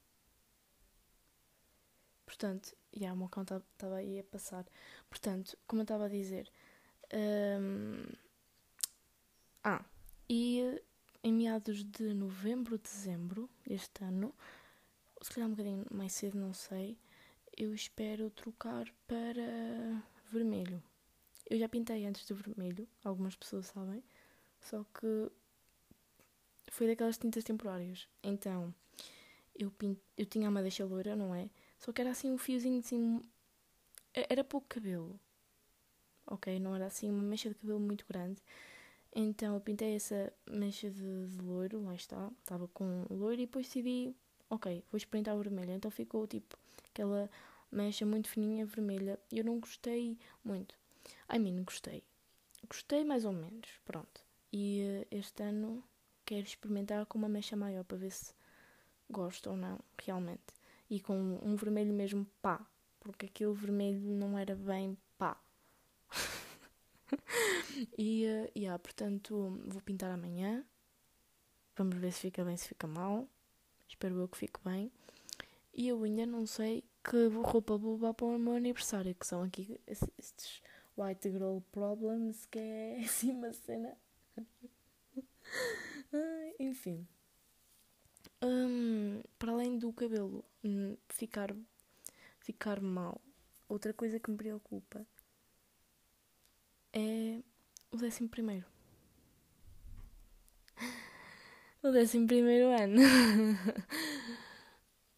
[2.27, 4.65] Portanto, já, yeah, o meu cão estava tá, aí a passar.
[5.09, 6.51] Portanto, como eu estava a dizer.
[7.13, 8.07] Um,
[9.63, 9.85] ah,
[10.29, 10.81] e
[11.23, 14.35] em meados de novembro, dezembro deste ano,
[15.23, 16.99] se calhar um bocadinho mais cedo, não sei,
[17.57, 20.83] eu espero trocar para vermelho.
[21.49, 24.03] Eu já pintei antes de vermelho, algumas pessoas sabem,
[24.61, 25.31] só que
[26.71, 28.09] foi daquelas tintas temporárias.
[28.23, 28.75] Então,
[29.55, 29.73] eu,
[30.17, 31.49] eu tinha a madeixa loira, não é?
[31.85, 33.21] Só que era assim um fiozinho assim.
[34.15, 35.21] Era pouco cabelo.
[36.27, 36.59] Ok?
[36.59, 38.43] Não era assim uma mecha de cabelo muito grande.
[39.15, 42.31] Então eu pintei essa mecha de, de loiro, lá está.
[42.41, 44.17] Estava com loiro e depois decidi,
[44.49, 45.73] ok, vou experimentar vermelho.
[45.73, 46.57] Então ficou tipo
[46.91, 47.31] aquela
[47.71, 49.21] mecha muito fininha vermelha.
[49.31, 50.75] E eu não gostei muito.
[51.31, 52.03] I mean, gostei.
[52.67, 54.23] Gostei mais ou menos, pronto.
[54.51, 55.85] E uh, este ano
[56.25, 58.33] quero experimentar com uma mecha maior para ver se
[59.11, 60.64] gosto ou não, realmente.
[60.95, 62.65] E com um vermelho mesmo pá,
[63.01, 65.37] porque aquele vermelho não era bem pá.
[67.99, 70.65] e, uh, yeah, portanto, vou pintar amanhã.
[71.75, 73.29] Vamos ver se fica bem, se fica mal.
[73.89, 74.93] Espero eu que fique bem.
[75.75, 79.43] E eu ainda não sei que roupa vou levar para o meu aniversário, que são
[79.43, 80.63] aqui estes
[80.97, 83.99] White Girl Problems, que é assim uma cena.
[86.61, 87.05] Enfim.
[88.41, 90.45] Um, para além do cabelo
[91.09, 91.55] ficar,
[92.41, 93.21] ficar mal,
[93.69, 95.07] outra coisa que me preocupa
[96.93, 97.43] é
[97.91, 98.67] o décimo primeiro.
[101.83, 103.03] O décimo primeiro ano.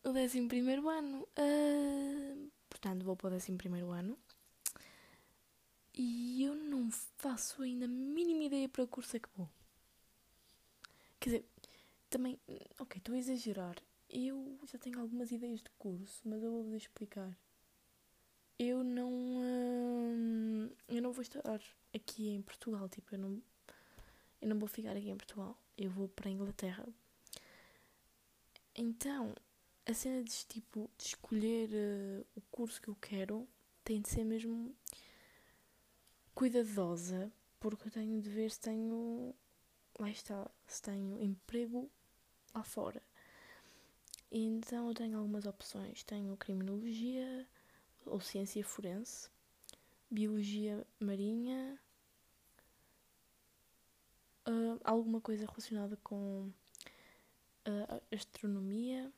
[0.02, 1.22] o décimo primeiro ano.
[1.38, 4.18] Uh, portanto, vou para o décimo primeiro ano.
[5.94, 9.48] E eu não faço ainda a mínima ideia para o curso é que vou.
[11.20, 11.44] Quer dizer,
[12.10, 12.38] também,
[12.80, 13.76] ok, estou a exagerar.
[14.08, 17.36] Eu já tenho algumas ideias de curso, mas eu vou-vos explicar.
[18.58, 19.12] Eu não.
[19.12, 21.60] Hum, eu não vou estar
[21.94, 22.88] aqui em Portugal.
[22.88, 23.42] Tipo, eu não.
[24.40, 25.58] Eu não vou ficar aqui em Portugal.
[25.76, 26.86] Eu vou para a Inglaterra.
[28.74, 29.34] Então,
[29.86, 33.48] a cena de, tipo, de escolher uh, o curso que eu quero
[33.84, 34.74] tem de ser mesmo
[36.34, 39.34] cuidadosa, porque eu tenho de ver se tenho.
[39.98, 41.90] Lá está, se tenho emprego
[42.54, 43.02] lá fora.
[44.30, 46.02] Então eu tenho algumas opções.
[46.02, 47.46] Tenho criminologia
[48.04, 49.28] ou ciência forense,
[50.10, 51.78] biologia marinha,
[54.46, 56.50] uh, alguma coisa relacionada com
[57.66, 59.12] uh, astronomia,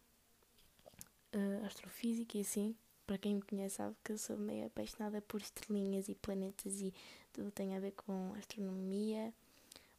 [1.34, 2.76] uh, astrofísica e assim.
[3.06, 6.92] Para quem me conhece sabe que eu sou meio apaixonada por estrelinhas e planetas e
[7.32, 9.32] tudo tem a ver com astronomia,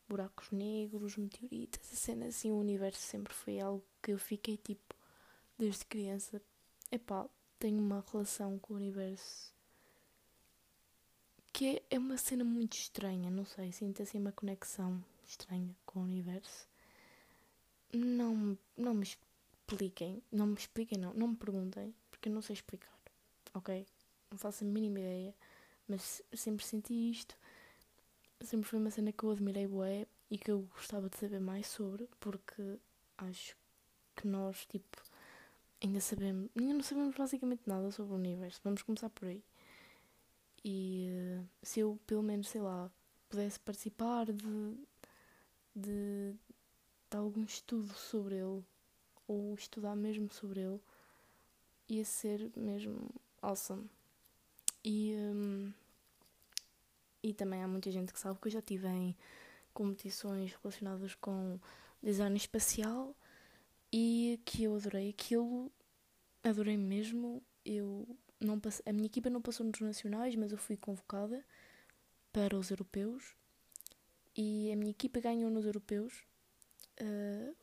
[0.07, 4.95] buracos negros, meteoritas, a cena assim, o universo sempre foi algo que eu fiquei tipo
[5.59, 6.41] desde criança.
[6.91, 9.53] Epá, tenho uma relação com o universo
[11.53, 15.99] que é, é uma cena muito estranha, não sei, sinto assim uma conexão estranha com
[15.99, 16.67] o universo.
[17.93, 22.53] Não, não me expliquem, não me expliquem não, não me perguntem, porque eu não sei
[22.53, 22.99] explicar
[23.53, 23.85] ok?
[24.31, 25.33] Não faço a mínima ideia,
[25.87, 27.35] mas sempre senti isto.
[28.41, 31.67] Sempre foi uma cena que eu admirei bué e que eu gostava de saber mais
[31.67, 32.79] sobre, porque
[33.17, 33.55] acho
[34.15, 35.03] que nós, tipo,
[35.81, 38.59] ainda sabemos, ainda não sabemos basicamente nada sobre o universo.
[38.63, 39.43] Vamos começar por aí.
[40.63, 42.91] E uh, se eu, pelo menos, sei lá,
[43.29, 44.77] pudesse participar de,
[45.75, 46.35] de,
[47.09, 48.63] de algum estudo sobre ele,
[49.27, 50.81] ou estudar mesmo sobre ele,
[51.87, 53.09] ia ser mesmo
[53.41, 53.89] awesome.
[54.83, 55.73] E, um,
[57.21, 59.15] e também há muita gente que sabe que eu já estive em
[59.73, 61.59] competições relacionadas com
[62.01, 63.15] design espacial
[63.91, 65.71] e que eu adorei aquilo,
[66.43, 67.41] adorei mesmo.
[67.65, 68.07] Eu
[68.39, 71.43] não passei, a minha equipa não passou nos nacionais, mas eu fui convocada
[72.31, 73.35] para os europeus
[74.35, 76.25] e a minha equipa ganhou nos europeus.
[77.01, 77.55] Uh,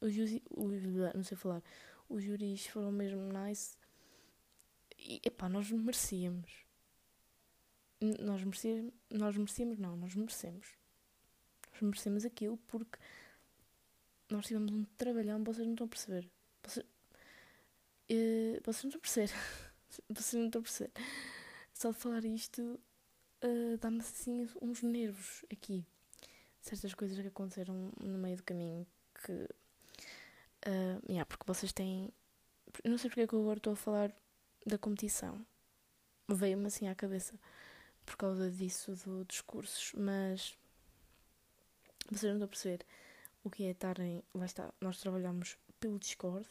[0.00, 0.14] os,
[0.50, 1.62] os, não sei falar,
[2.08, 3.76] os juris foram mesmo nice
[4.98, 6.64] e epá, nós merecíamos.
[8.00, 10.68] Nós merecíamos, nós merecíamos, não, nós merecemos.
[11.72, 12.98] Nós merecemos aquilo porque
[14.30, 16.30] nós tivemos um trabalhão, vocês não estão a perceber.
[16.62, 19.32] Vocês, uh, vocês não estão a perceber.
[20.08, 20.92] vocês não estão a perceber.
[21.74, 22.80] Só de falar isto
[23.42, 25.84] uh, dá-me assim uns nervos aqui.
[26.60, 29.32] Certas coisas que aconteceram no meio do caminho que.
[30.66, 32.12] Uh, yeah, porque vocês têm.
[32.84, 34.12] Eu não sei porque é que eu agora estou a falar
[34.66, 35.44] da competição.
[36.28, 37.34] Veio-me assim à cabeça
[38.06, 40.56] por causa disso do discursos, mas
[42.10, 42.86] vocês não estão a perceber
[43.42, 44.22] o que é estarem.
[44.34, 46.48] Lá está, nós trabalhamos pelo Discord,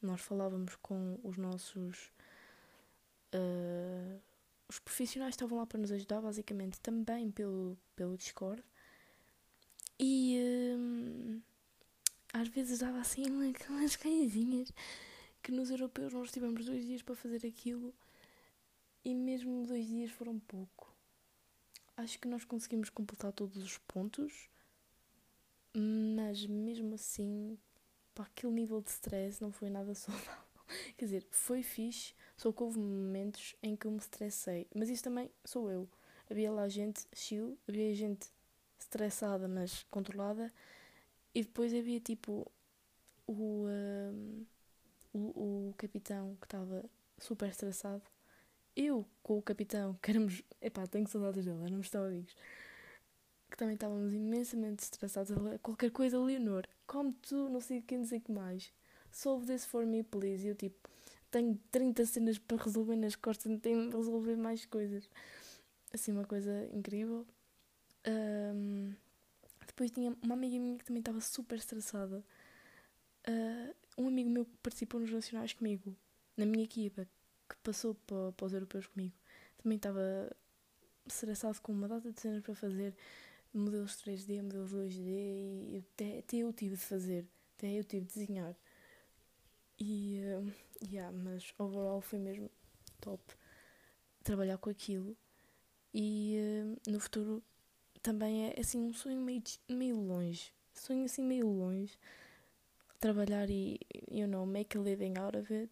[0.00, 2.12] nós falávamos com os nossos.
[3.34, 4.20] Uh,
[4.68, 8.62] os profissionais estavam lá para nos ajudar, basicamente, também pelo, pelo Discord.
[9.98, 11.42] E uh,
[12.32, 14.70] às vezes dava assim aquelas coisinhas
[15.42, 17.94] que nos europeus nós tivemos dois dias para fazer aquilo
[19.04, 20.92] e mesmo dois dias foram pouco.
[21.96, 24.48] Acho que nós conseguimos completar todos os pontos,
[25.80, 27.58] mas mesmo assim,
[28.14, 30.48] para aquele nível de stress não foi nada saudável.
[30.96, 34.66] Quer dizer, foi fixe, só que houve momentos em que eu me estressei.
[34.74, 35.88] Mas isso também sou eu.
[36.30, 38.28] Havia lá gente chill, havia gente
[38.78, 40.52] estressada, mas controlada.
[41.34, 42.50] E depois havia tipo
[43.26, 44.46] o, um,
[45.12, 46.84] o, o capitão que estava
[47.18, 48.02] super estressado.
[48.76, 50.42] Eu com o capitão, que éramos.
[50.60, 52.34] Epá, tenho saudades dele, éramos tão amigos.
[53.50, 55.34] Que também estávamos imensamente estressados.
[55.62, 58.72] Qualquer coisa, Leonor, como tu, não sei o que, não sei o que mais.
[59.10, 60.44] Solve this for me, please.
[60.44, 60.88] E eu tipo,
[61.30, 65.08] tenho 30 cenas para resolver nas costas, tenho de resolver mais coisas.
[65.92, 67.26] Assim, uma coisa incrível.
[68.06, 68.92] Um,
[69.66, 72.24] depois tinha uma amiga minha que também estava super estressada.
[73.28, 75.94] Uh, um amigo meu que participou nos nacionais comigo,
[76.36, 77.06] na minha equipa,
[77.48, 79.14] que passou para, para os europeus comigo,
[79.62, 80.30] também estava
[81.06, 82.94] estressado com uma data de cenas para fazer,
[83.58, 88.14] modelos 3D, modelos 2D, e até, até eu tive de fazer, até eu tive de
[88.14, 88.56] desenhar.
[89.78, 90.52] E, uh,
[90.90, 92.50] yeah, mas overall foi mesmo
[93.00, 93.22] top
[94.24, 95.16] trabalhar com aquilo.
[95.94, 96.36] E
[96.86, 97.42] uh, no futuro
[98.02, 100.52] também é assim um sonho meio, meio longe.
[100.74, 101.98] Sonho assim meio longe.
[103.00, 103.78] Trabalhar e,
[104.10, 105.70] you know, make a living out of it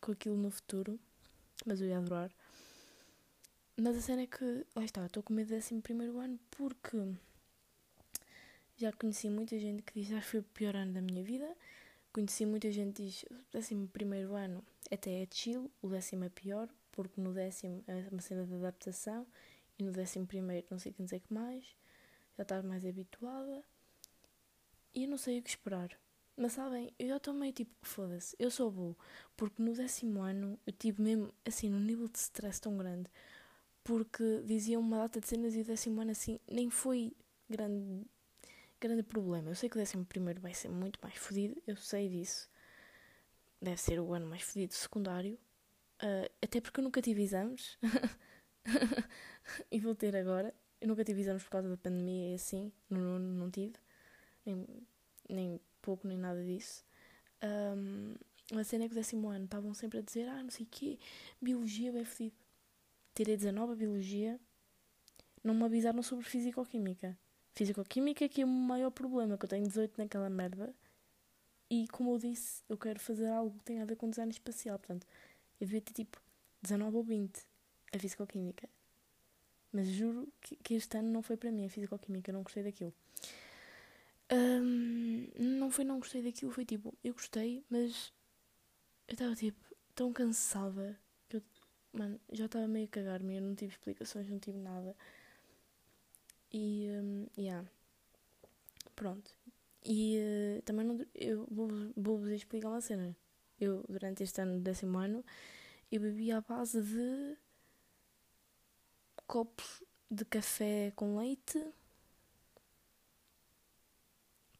[0.00, 0.98] com aquilo no futuro.
[1.66, 2.30] Mas eu ia adorar.
[3.76, 6.96] Mas a cena é que, lá está, estou com medo desse primeiro ano porque
[8.76, 11.56] já conheci muita gente que diz que foi o pior ano da minha vida.
[12.12, 16.28] Conheci muita gente que diz o décimo primeiro ano até é chill, o décimo é
[16.28, 19.26] pior, porque no décimo é uma cena de adaptação
[19.76, 21.64] e no décimo primeiro não sei o que dizer que mais,
[22.36, 23.64] já estás mais habituada.
[24.94, 25.90] E eu não sei o que esperar.
[26.36, 28.96] Mas sabem, eu já estou meio tipo, foda-se, eu sou boa,
[29.36, 33.08] porque no décimo ano eu tive mesmo assim num nível de stress tão grande,
[33.84, 37.12] porque diziam uma data de cenas e o décimo ano assim nem foi
[37.48, 38.06] grande
[38.80, 39.50] grande problema.
[39.50, 42.50] Eu sei que o décimo primeiro vai ser muito mais fodido, eu sei disso.
[43.60, 45.38] Deve ser o ano mais fodido secundário.
[46.02, 47.78] Uh, até porque eu nunca tive exames.
[49.70, 50.54] e vou ter agora.
[50.80, 52.72] Eu nunca tive exames por causa da pandemia e assim.
[52.90, 53.74] Não, não, não tive.
[54.44, 54.66] Nem,
[55.30, 56.84] nem pouco, nem nada disso.
[57.42, 58.14] Um,
[58.58, 60.68] a cena é que o décimo ano estavam sempre a dizer: Ah, não sei o
[60.70, 60.98] quê,
[61.40, 62.36] biologia bem fodido.
[63.14, 64.40] Tirei 19 a biologia.
[65.42, 67.16] Não me avisaram sobre físico-química.
[67.54, 70.74] Físico-química que é o maior problema, que eu tenho 18 naquela merda.
[71.70, 74.78] E como eu disse, eu quero fazer algo que tenha a ver com design espacial.
[74.78, 75.06] Portanto,
[75.60, 76.20] eu devia ter tipo
[76.62, 77.40] 19 ou 20
[77.92, 78.68] a Físico-Química.
[79.72, 82.62] Mas juro que, que, este ano não foi para mim a Físico-Química, eu não gostei
[82.62, 82.94] daquilo.
[84.32, 88.12] Um, não foi não gostei daquilo, foi tipo, eu gostei, mas
[89.06, 89.58] eu estava tipo
[89.94, 90.98] tão cansada
[91.94, 94.94] mano, já estava meio a cagar-me, eu não tive explicações, não tive nada.
[96.52, 97.66] E, um, yeah.
[98.94, 99.30] Pronto.
[99.84, 100.18] E
[100.58, 103.16] uh, também não, eu vou-vos vou explicar uma cena.
[103.60, 105.24] Eu, durante este ano, décimo ano,
[105.90, 107.36] eu bebi à base de
[109.26, 111.64] copos de café com leite,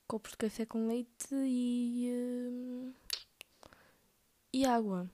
[0.07, 2.95] copos de café com leite e, uh,
[4.53, 5.11] e água.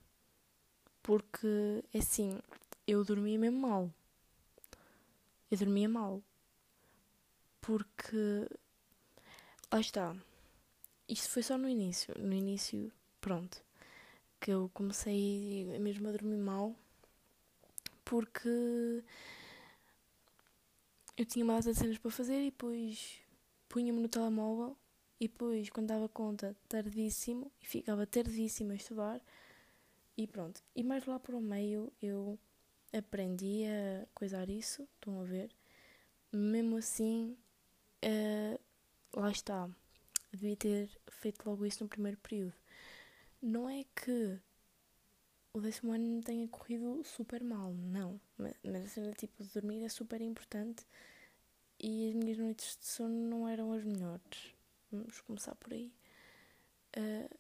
[1.03, 2.39] Porque, assim,
[2.87, 3.93] eu dormia mesmo mal.
[5.51, 6.23] Eu dormia mal
[7.61, 8.49] porque
[9.73, 10.17] lá está.
[11.09, 12.15] Isto foi só no início.
[12.19, 13.63] No início, pronto.
[14.41, 16.75] Que eu comecei mesmo a dormir mal
[18.05, 19.05] porque
[21.17, 23.21] eu tinha mais de cenas para fazer e depois
[23.69, 24.77] punha-me no telemóvel
[25.21, 29.21] e depois, quando dava conta, tardíssimo e ficava tardíssimo a estudar
[30.21, 30.63] e pronto.
[30.77, 32.39] E mais lá para o meio eu
[32.93, 35.51] aprendi a coisar isso, estão a ver?
[36.31, 37.35] Mesmo assim,
[38.05, 38.61] uh,
[39.19, 39.67] lá está,
[40.31, 42.53] devia ter feito logo isso no primeiro período.
[43.41, 44.39] Não é que
[45.55, 48.21] o décimo ano tenha corrido super mal, não.
[48.37, 50.87] Mas, a cena tipo de dormir é super importante
[51.79, 54.55] e as minhas noites de sono não eram as melhores.
[54.93, 55.91] Vamos começar por aí.
[56.95, 57.39] Uh,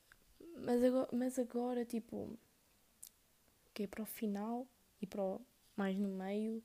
[0.64, 2.38] mas, agora, mas agora, tipo,
[3.86, 4.66] para o final
[5.00, 5.40] e para o
[5.76, 6.62] mais no meio,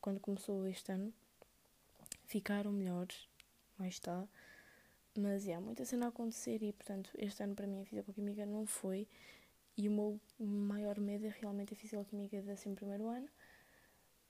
[0.00, 1.12] quando começou este ano,
[2.26, 3.28] ficaram melhores,
[3.78, 4.26] mais está.
[5.18, 8.66] Mas há muita cena a acontecer e, portanto, este ano para mim a Fisicoquímica não
[8.66, 9.08] foi.
[9.76, 13.28] E o meu maior medo é realmente a Fisicoquímica do 11 ano.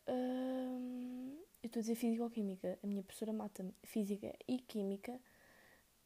[0.08, 5.20] Uh, eu estou a dizer Fisicoquímica, a minha professora mata-me Física e Química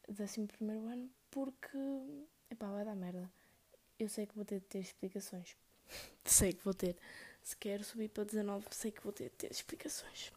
[0.08, 1.78] do 11 ano porque,
[2.50, 3.30] epá, vai dar merda.
[3.98, 5.54] Eu sei que vou ter de ter explicações.
[6.24, 6.96] Sei que vou ter.
[7.42, 10.32] Se quero subir para 19, sei que vou ter ter explicações.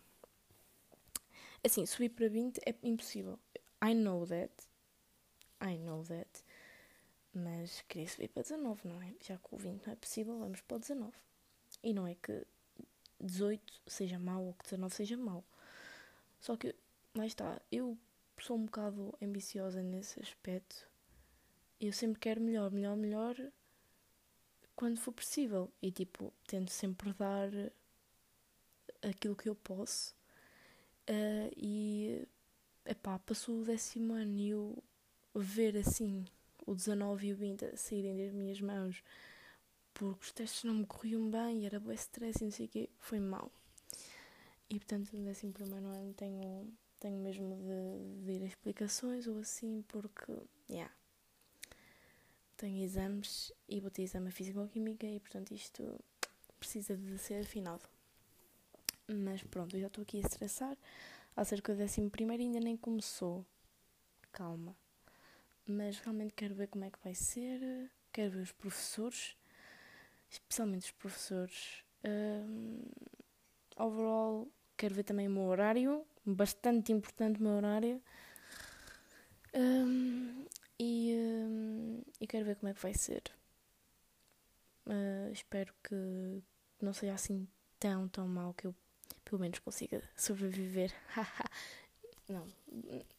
[1.63, 3.39] Assim, subir para 20 é impossível.
[3.83, 4.53] I know that.
[5.61, 6.29] I know that.
[7.33, 9.13] Mas queria subir para 19, não é?
[9.21, 11.13] Já que o 20 não é possível, vamos para o 19.
[11.81, 12.45] E não é que
[13.19, 15.43] 18 seja mau ou que 19 seja mau.
[16.39, 16.75] Só que,
[17.15, 17.97] lá está, eu
[18.37, 20.87] sou um bocado ambiciosa nesse aspecto.
[21.79, 23.35] Eu sempre quero melhor, melhor, melhor
[24.75, 25.71] quando for possível.
[25.81, 27.49] E tipo, tento sempre dar
[29.01, 30.13] aquilo que eu posso.
[31.09, 32.27] Uh, e
[32.85, 34.83] epá, passou o décimo ano e eu
[35.35, 36.25] ver assim
[36.65, 39.03] o 19 e o 20 a saírem das minhas mãos
[39.93, 42.69] porque os testes não me corriam bem e era bem stress e não sei o
[42.69, 43.51] quê, foi mal.
[44.69, 49.37] E portanto, no décimo primeiro ano tenho, tenho mesmo de, de ir a explicações ou
[49.39, 50.33] assim, porque,
[50.69, 50.91] yeah,
[52.57, 55.99] tenho exames e vou ter exame Físico-Química e portanto isto
[56.59, 57.83] precisa de ser afinado.
[59.07, 60.77] Mas pronto, eu já estou aqui a estressar
[61.35, 63.45] acerca do décimo primeiro ainda nem começou.
[64.31, 64.75] Calma
[65.65, 69.35] mas realmente quero ver como é que vai ser, quero ver os professores,
[70.29, 71.83] especialmente os professores.
[72.03, 72.81] Um,
[73.77, 78.01] overall, quero ver também o meu horário, bastante importante o meu horário.
[79.53, 80.45] Um,
[80.79, 83.21] e, um, e quero ver como é que vai ser.
[84.87, 86.41] Uh, espero que
[86.81, 87.47] não seja assim
[87.79, 88.73] tão, tão mal que eu
[89.23, 90.91] pelo menos consiga sobreviver.
[92.27, 92.47] não,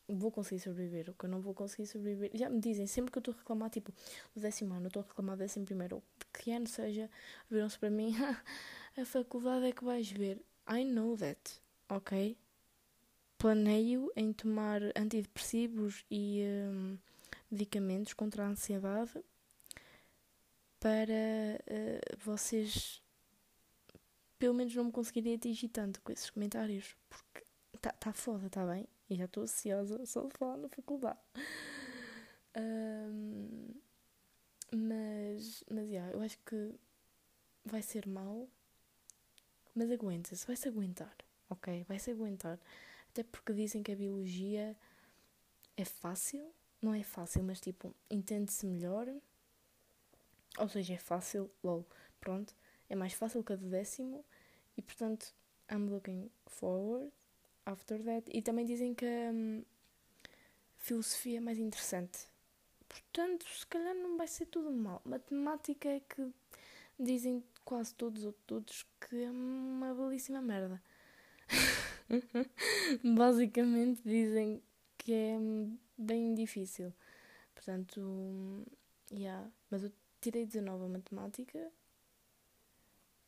[0.08, 2.32] vou conseguir sobreviver, o que eu não vou conseguir sobreviver.
[2.34, 3.92] Já me dizem, sempre que eu estou a reclamar, tipo,
[4.34, 7.08] do décimo ano, estou a reclamar do décimo primeiro, de que ano seja,
[7.48, 8.16] viram-se para mim,
[8.98, 10.42] a faculdade é que vais ver.
[10.68, 12.36] I know that, ok?
[13.38, 16.98] Planeio em tomar antidepressivos e um,
[17.54, 19.24] medicamentos contra a ansiedade
[20.80, 23.02] para uh, vocês
[24.38, 27.46] pelo menos não me conseguirem atingir tanto com esses comentários, porque
[27.80, 28.86] tá, tá foda, tá bem?
[29.08, 31.18] E já estou ansiosa só de falar na faculdade.
[32.54, 33.74] Um,
[34.70, 36.74] mas, mas, yeah, eu acho que
[37.64, 38.48] vai ser mau,
[39.74, 41.16] mas aguenta-se, vai-se aguentar,
[41.48, 41.84] ok?
[41.84, 42.58] Vai-se aguentar.
[43.08, 44.76] Até porque dizem que a biologia
[45.76, 46.52] é fácil,
[46.84, 49.08] não é fácil, mas tipo, entende-se melhor.
[50.58, 51.84] Ou seja, é fácil, lol,
[52.20, 52.54] pronto,
[52.88, 54.24] é mais fácil que a do décimo
[54.76, 55.34] e portanto,
[55.70, 57.10] I'm looking forward
[57.64, 58.30] after that.
[58.32, 59.64] E também dizem que a um,
[60.76, 62.28] filosofia é mais interessante.
[62.88, 65.00] Portanto, se calhar não vai ser tudo mal.
[65.04, 66.30] Matemática é que
[67.00, 70.80] dizem quase todos ou todos que é uma belíssima merda.
[73.02, 74.62] Basicamente dizem
[75.04, 75.36] que é
[75.96, 76.92] bem difícil.
[77.54, 78.66] Portanto,
[79.12, 79.48] yeah.
[79.70, 81.70] mas eu tirei 19 a matemática.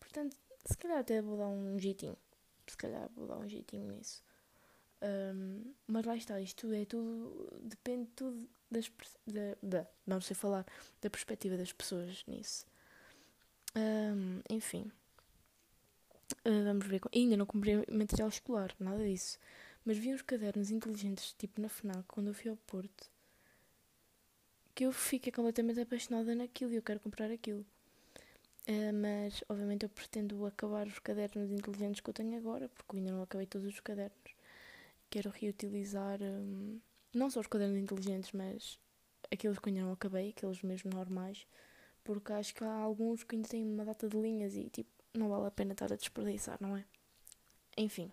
[0.01, 2.17] Portanto, se calhar até vou dar um jeitinho.
[2.67, 4.25] Se calhar vou dar um jeitinho nisso.
[5.03, 8.91] Um, mas lá está, isto é tudo, depende tudo das,
[9.27, 10.65] da, da, não sei falar,
[11.03, 12.67] da perspectiva das pessoas nisso.
[13.77, 14.91] Um, enfim,
[16.47, 17.03] uh, vamos ver.
[17.15, 19.39] Ainda não comprei material escolar, nada disso.
[19.87, 23.11] Mas vi uns cadernos inteligentes, tipo na FNAC, quando eu fui ao Porto,
[24.75, 27.65] que eu fiquei completamente apaixonada naquilo e eu quero comprar aquilo.
[28.69, 33.13] Uh, mas, obviamente, eu pretendo acabar os cadernos inteligentes que eu tenho agora, porque ainda
[33.13, 34.37] não acabei todos os cadernos
[35.11, 36.81] quero reutilizar um,
[37.15, 38.79] não só os cadernos inteligentes, mas
[39.33, 41.47] aqueles que ainda não acabei, aqueles mesmo normais,
[42.05, 45.29] porque acho que há alguns que ainda têm uma data de linhas e tipo, não
[45.29, 46.85] vale a pena estar a desperdiçar, não é?
[47.77, 48.11] Enfim.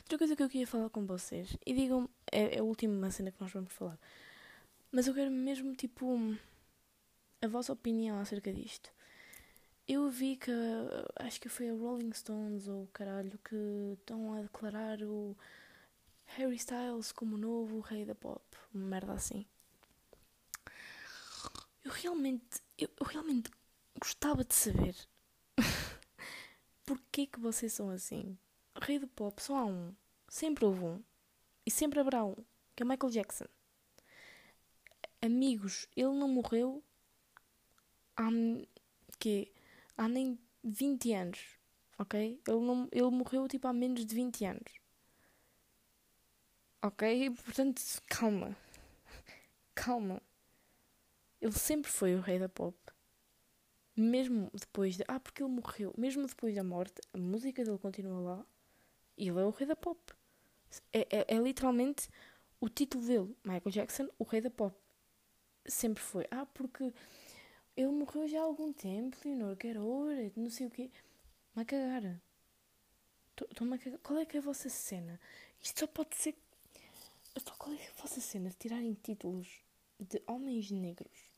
[0.00, 3.30] Outra coisa que eu queria falar com vocês, e digam, é, é a última cena
[3.30, 3.98] que nós vamos falar,
[4.90, 6.18] mas eu quero mesmo, tipo,
[7.40, 8.90] a vossa opinião acerca disto.
[9.86, 10.50] Eu vi que
[11.16, 13.56] acho que foi a Rolling Stones ou caralho que
[13.98, 15.36] estão a declarar o
[16.36, 18.42] Harry Styles como o novo rei da pop,
[18.74, 19.46] uma merda assim.
[21.82, 23.50] Eu realmente, eu, eu realmente
[23.98, 24.94] gostava de saber
[26.84, 28.36] porquê que vocês são assim.
[28.80, 29.94] Rei da pop só há um,
[30.28, 31.02] sempre houve um
[31.66, 32.36] e sempre haverá um,
[32.74, 33.46] que é Michael Jackson.
[35.20, 36.82] Amigos, ele não morreu
[38.16, 38.28] há
[39.18, 39.52] que
[39.96, 41.58] há nem 20 anos,
[41.98, 42.40] ok?
[42.46, 44.80] Ele, não, ele morreu tipo há menos de 20 anos.
[46.80, 47.30] Ok?
[47.30, 48.56] Portanto, calma.
[49.74, 50.22] Calma.
[51.40, 52.76] Ele sempre foi o rei da pop.
[53.96, 55.04] Mesmo depois de.
[55.08, 55.92] Ah, porque ele morreu.
[55.98, 58.46] Mesmo depois da morte, a música dele continua lá.
[59.18, 60.00] E ele é o rei da pop.
[60.92, 62.08] É, é, é literalmente
[62.60, 63.36] o título dele.
[63.44, 64.74] Michael Jackson, o rei da pop.
[65.66, 66.26] Sempre foi.
[66.30, 66.92] Ah, porque
[67.76, 70.90] ele morreu já há algum tempo, Leonor, que era hora, não sei o quê.
[71.54, 72.20] Mas cagar.
[73.54, 73.78] Toma.
[74.02, 75.20] Qual é que é a vossa cena?
[75.60, 76.36] Isto só pode ser.
[77.58, 79.62] Qual é, é a vossa cena de tirarem títulos
[79.98, 81.30] de homens negros,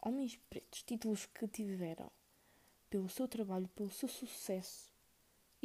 [0.00, 2.10] homens pretos, títulos que tiveram
[2.90, 4.93] pelo seu trabalho, pelo seu sucesso,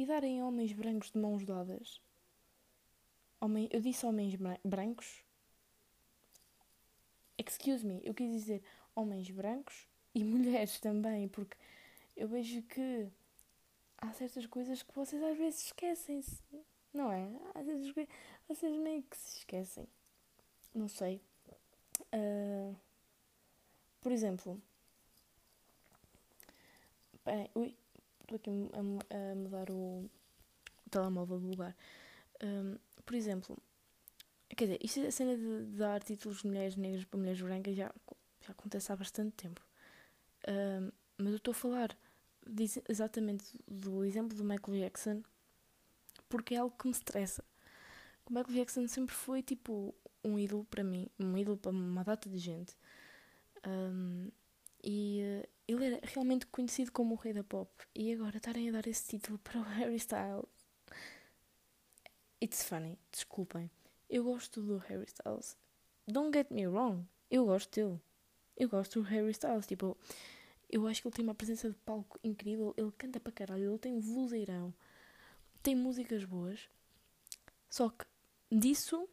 [0.00, 2.00] e darem homens brancos de mãos dadas.
[3.38, 4.34] Homem, eu disse homens
[4.64, 5.22] brancos.
[7.36, 8.62] Excuse me, eu quis dizer
[8.94, 11.54] homens brancos e mulheres também, porque
[12.16, 13.10] eu vejo que
[13.98, 16.42] há certas coisas que vocês às vezes esquecem-se,
[16.94, 17.30] não é?
[17.54, 17.94] Às vezes
[18.48, 19.86] vocês meio que se esquecem.
[20.74, 21.20] Não sei.
[22.14, 22.74] Uh,
[24.00, 24.62] por exemplo,
[27.22, 27.76] bem, ui,
[28.34, 28.50] estou aqui
[29.10, 30.10] a, a, mudar o,
[30.86, 31.76] o telemóvel do lugar.
[32.42, 33.58] Um, por exemplo,
[34.48, 37.40] quer dizer, isto é a cena de, de dar títulos de mulheres negras para mulheres
[37.40, 37.92] brancas já,
[38.40, 39.60] já acontece há bastante tempo.
[40.48, 41.96] Um, mas eu estou a falar
[42.46, 45.22] de, exatamente do exemplo do Michael Jackson
[46.28, 47.44] porque é algo que me estressa.
[48.24, 52.28] O Michael Jackson sempre foi tipo um ídolo para mim, um ídolo para uma data
[52.28, 52.76] de gente.
[53.66, 54.30] Um,
[54.82, 57.70] e uh, ele era realmente conhecido como o rei da pop.
[57.94, 60.46] E agora estarem a dar esse título para o Harry Styles.
[62.42, 63.70] It's funny, desculpem.
[64.08, 65.56] Eu gosto do Harry Styles.
[66.08, 68.00] Don't get me wrong, eu gosto dele.
[68.56, 69.66] Eu gosto do Harry Styles.
[69.66, 69.96] Tipo,
[70.68, 72.74] eu acho que ele tem uma presença de palco incrível.
[72.76, 74.74] Ele canta para caralho, ele tem vozeirão.
[75.62, 76.68] Tem músicas boas.
[77.68, 78.04] Só que
[78.50, 79.08] disso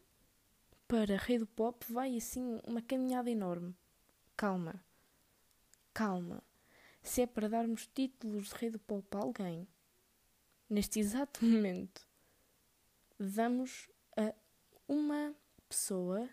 [0.88, 3.76] para rei do pop vai assim uma caminhada enorme.
[4.36, 4.82] Calma.
[5.98, 6.44] Calma.
[7.02, 9.68] Se é para darmos títulos de rei do pop a alguém,
[10.70, 12.08] neste exato momento,
[13.18, 14.32] damos a
[14.88, 15.34] uma
[15.68, 16.30] pessoa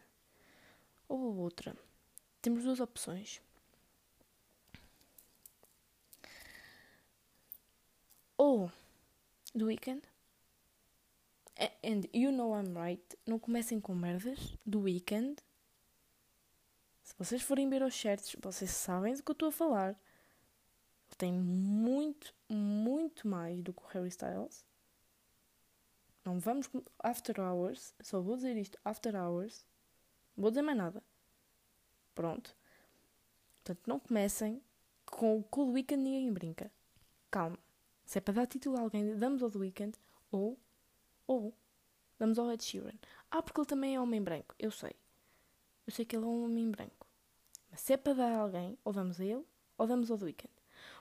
[1.09, 1.75] ou a outra.
[2.43, 3.41] Temos duas opções.
[8.37, 8.71] Ou
[9.57, 10.03] The Weekend.
[11.83, 13.17] And you know I'm right.
[13.25, 14.39] Não comecem com merdas.
[14.71, 15.37] The Weekend.
[17.05, 19.95] Se vocês forem ver os certos, vocês sabem do que eu estou a falar.
[21.19, 24.65] Tem muito, muito mais do que o Harry Styles.
[26.25, 26.69] Não vamos.
[26.99, 27.95] After Hours.
[28.01, 28.79] Só vou dizer isto.
[28.83, 29.67] After Hours.
[30.35, 31.03] Não vou dizer mais nada.
[32.15, 32.57] Pronto.
[33.57, 34.63] Portanto, não comecem
[35.05, 36.73] com o Cool Weekend ninguém brinca.
[37.31, 37.59] Calma.
[38.07, 39.99] Se é para dar título a alguém, damos ao The Weeknd
[40.31, 40.59] ou,
[41.27, 41.55] ou
[42.19, 42.97] damos ao Ed Sheeran.
[43.31, 44.55] Ah, porque ele também é homem branco.
[44.59, 44.97] Eu sei.
[45.87, 47.07] Eu sei que ele é um homem branco.
[47.70, 49.45] Mas se é para dar a alguém, ou damos a ele,
[49.76, 50.53] ou damos ao The Weeknd.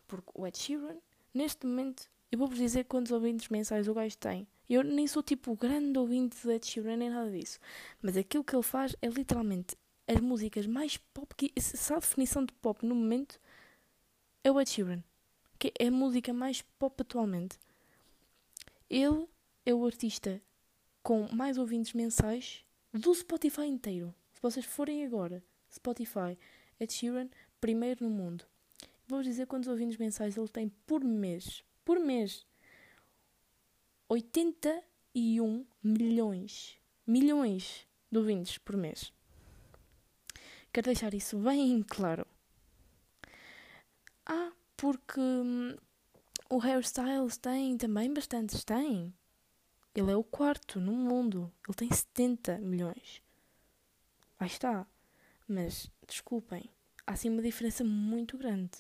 [0.08, 0.98] Porque o Ed Sheeran,
[1.34, 4.48] neste momento, eu vou-vos dizer quantos ouvintes mensais o gajo tem.
[4.70, 7.60] Eu nem sou tipo o grande ouvinte do Ed Sheeran, nem nada disso.
[8.02, 9.76] Mas aquilo que ele faz é literalmente
[10.08, 13.40] as músicas mais pop, que, se a definição de pop no momento,
[14.44, 15.04] é o Ed Sheeran
[15.64, 17.58] que é a música mais pop atualmente.
[18.90, 19.26] Ele
[19.66, 20.42] é o artista
[21.02, 24.14] com mais ouvintes mensais do Spotify inteiro.
[24.44, 25.42] Vocês forem agora,
[25.74, 26.38] Spotify,
[26.78, 27.30] Ed Sheeran,
[27.62, 28.44] primeiro no mundo.
[29.08, 31.64] Vou dizer quantos ouvintes mensais ele tem por mês.
[31.86, 32.46] Por mês.
[34.10, 36.78] 81 milhões.
[37.08, 39.14] Milhões de ouvintes por mês.
[40.74, 42.28] Quero deixar isso bem claro.
[44.26, 45.74] Ah, porque hum,
[46.50, 49.14] o Hairstyles tem também bastantes, tem.
[49.96, 51.50] Ele é o quarto no mundo.
[51.66, 53.23] Ele tem 70 milhões.
[54.44, 54.86] Lá está.
[55.48, 56.70] Mas, desculpem,
[57.08, 58.72] há assim uma diferença muito grande.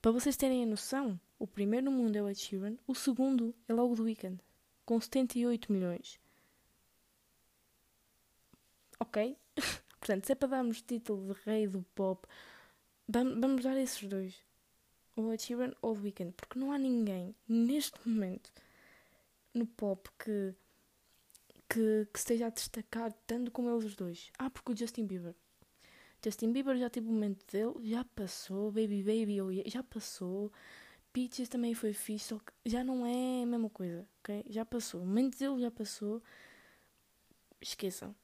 [0.00, 3.54] Para vocês terem a noção, o primeiro no mundo é o Ed Sheeran, o segundo
[3.68, 4.40] é logo do Weekend,
[4.86, 6.18] com 78 milhões.
[8.98, 9.36] Ok?
[10.00, 12.26] Portanto, se é para darmos título de rei do pop
[13.06, 14.42] Vamos dar esses dois.
[15.14, 16.32] O Ed Sheeran ou The Weeknd.
[16.32, 18.50] Porque não há ninguém, neste momento,
[19.52, 20.54] no pop que,
[21.68, 24.30] que, que esteja a destacar tanto como eles dois.
[24.38, 25.34] Ah, porque o Justin Bieber.
[26.24, 28.72] Justin Bieber já teve o momento dele, já passou.
[28.72, 30.52] Baby Baby, oh yeah, já passou.
[31.12, 34.44] Peaches também foi fixe, só que já não é a mesma coisa, ok?
[34.48, 35.02] Já passou.
[35.02, 36.22] O momento dele já passou.
[37.60, 38.14] Esqueçam.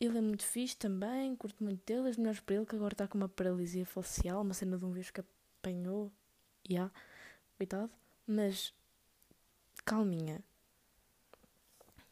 [0.00, 3.06] Ele é muito fixe também, curto muito dele, as melhores para ele, que agora está
[3.06, 6.10] com uma paralisia facial, uma cena de um vírus que apanhou.
[6.68, 6.94] Ya, yeah,
[7.58, 7.90] coitado.
[8.26, 8.72] Mas,
[9.84, 10.42] calminha.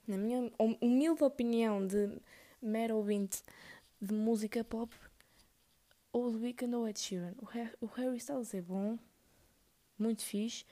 [0.08, 0.50] Na minha
[0.80, 2.10] humilde opinião de
[2.62, 3.42] mero ouvinte
[4.00, 4.96] de música pop,
[6.10, 7.34] ou The Weeknd ou Ed Sheeran.
[7.78, 8.98] O Harry Styles é bom,
[9.98, 10.64] muito fixe,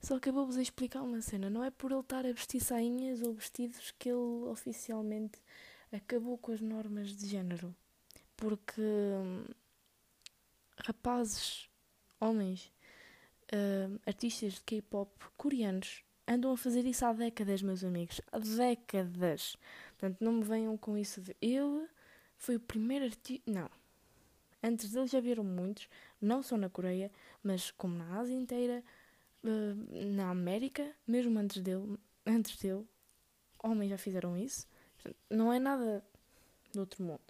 [0.00, 1.50] só que eu vou-vos explicar uma cena.
[1.50, 5.38] Não é por ele estar a vestir sainhas ou vestidos que ele oficialmente
[5.92, 7.76] acabou com as normas de género.
[8.34, 9.44] Porque hum,
[10.78, 11.68] rapazes,
[12.18, 12.72] homens,
[13.52, 18.20] uh, artistas de K-pop coreanos andam a fazer isso há décadas, meus amigos.
[18.30, 19.56] Há décadas.
[19.98, 21.88] Portanto, não me venham com isso de ele
[22.38, 23.50] foi o primeiro artista.
[23.50, 23.68] Não.
[24.62, 25.88] Antes dele já vieram muitos,
[26.20, 27.10] não só na Coreia,
[27.42, 28.84] mas como na Ásia inteira,
[29.42, 32.86] uh, na América, mesmo antes dele, antes dele,
[33.62, 34.68] homens já fizeram isso.
[35.28, 36.04] Não é nada
[36.72, 37.20] do outro mundo.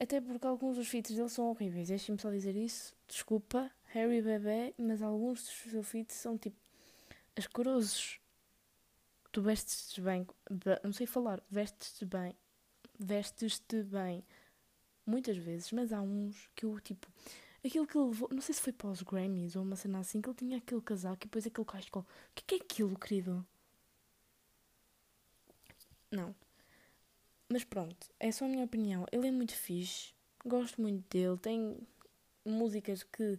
[0.00, 1.88] Até porque alguns dos feats dele são horríveis.
[1.88, 2.94] Deixem-me só dizer isso.
[3.06, 6.56] Desculpa, Harry Bebé, mas alguns dos seus feats são tipo
[7.38, 8.20] asquerosos.
[9.30, 10.26] Tu vestes-te bem,
[10.82, 12.34] não sei falar, vestes-te bem,
[12.98, 14.24] vestes-te bem
[15.06, 17.06] muitas vezes, mas há uns que eu tipo.
[17.64, 20.20] Aquilo que ele levou, não sei se foi para os Grammys ou uma cena assim,
[20.20, 22.02] que ele tinha aquele casaco e depois aquele cachecol.
[22.02, 23.46] O que, que é aquilo, querido?
[26.10, 26.34] Não.
[27.48, 29.06] Mas pronto, é só a minha opinião.
[29.10, 30.14] Ele é muito fixe,
[30.44, 31.78] gosto muito dele, tem
[32.44, 33.38] músicas que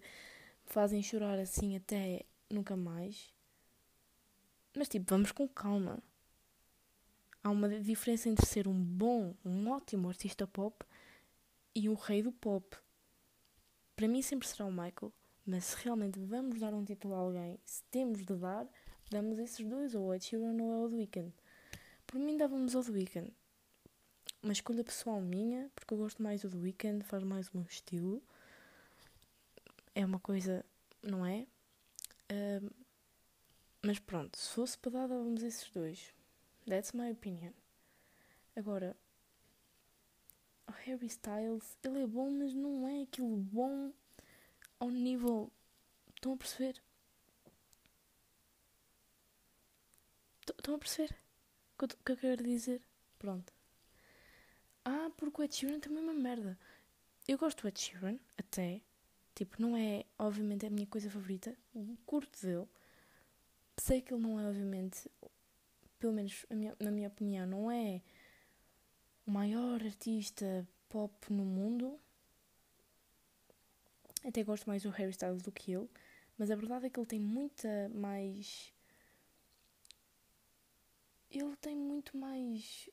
[0.65, 3.33] fazem chorar assim até nunca mais.
[4.75, 6.01] Mas tipo, vamos com calma.
[7.43, 10.85] Há uma diferença entre ser um bom, um ótimo artista pop
[11.73, 12.77] e o rei do pop.
[13.95, 15.11] Para mim sempre será o Michael,
[15.45, 18.67] mas se realmente vamos dar um título a alguém, se temos de dar,
[19.09, 21.33] damos esses dois, ou o Sheeran ou o The Weeknd.
[22.05, 23.33] Por mim dávamos ao The Weeknd
[24.41, 28.23] uma escolha pessoal minha, porque eu gosto mais do The Weeknd, faz mais um estilo.
[29.93, 30.65] É uma coisa,
[31.03, 31.45] não é?
[33.81, 36.13] Mas pronto, se fosse para dar, dávamos esses dois.
[36.67, 37.53] That's my opinion.
[38.55, 38.95] Agora,
[40.67, 43.93] o Harry Styles, ele é bom, mas não é aquilo bom
[44.79, 45.51] ao nível.
[46.15, 46.81] Estão a perceber?
[50.57, 51.15] Estão a perceber
[51.81, 52.81] o que eu quero dizer?
[53.17, 53.53] Pronto.
[54.83, 56.59] Ah, porque o Ed Sheeran também é uma merda.
[57.27, 58.81] Eu gosto do Ed Sheeran, até.
[59.35, 61.55] Tipo, não é, obviamente, a minha coisa favorita.
[62.05, 62.67] Curto dele.
[63.81, 65.09] Sei que ele não é, obviamente,
[65.99, 68.01] pelo menos minha, na minha opinião, não é
[69.25, 71.99] o maior artista pop no mundo.
[74.25, 75.89] Até gosto mais do Harry Styles do que ele.
[76.37, 78.73] Mas a verdade é que ele tem muita mais.
[81.31, 82.89] Ele tem muito mais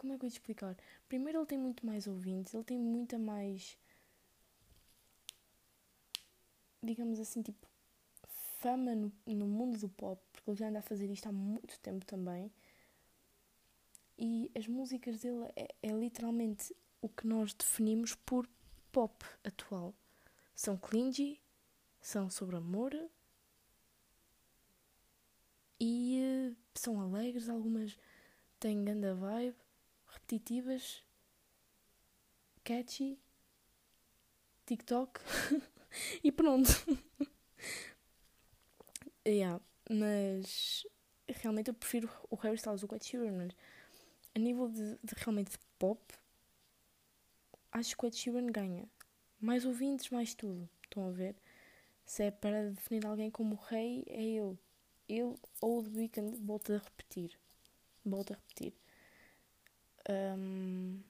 [0.00, 0.76] como é que eu ia te explicar?
[1.06, 3.76] Primeiro, ele tem muito mais ouvintes, ele tem muita mais.
[6.82, 7.69] digamos assim, tipo.
[8.60, 11.78] Fama no, no mundo do pop, porque ele já anda a fazer isto há muito
[11.80, 12.52] tempo também.
[14.18, 18.46] E as músicas dele é, é literalmente o que nós definimos por
[18.92, 19.94] pop atual.
[20.54, 21.40] São clingy,
[22.00, 22.92] são sobre amor
[25.80, 27.96] e uh, são alegres, algumas
[28.58, 29.56] têm grande vibe
[30.06, 31.02] repetitivas,
[32.62, 33.18] catchy,
[34.66, 35.18] TikTok
[36.22, 36.68] e pronto.
[39.26, 40.86] yeah, mas
[41.28, 43.56] realmente eu prefiro o Harry Styles, o Ed Sheeran, mas
[44.34, 46.00] a nível de, de realmente pop,
[47.72, 48.88] acho que o Ed Sheeran ganha.
[49.40, 50.68] Mais ouvintes, mais tudo.
[50.84, 51.34] Estão a ver?
[52.04, 54.58] Se é para definir alguém como rei, é ele.
[55.08, 57.38] Ele ou The Weeknd, volto a repetir.
[58.04, 58.74] Volto a repetir.
[60.08, 61.00] Um,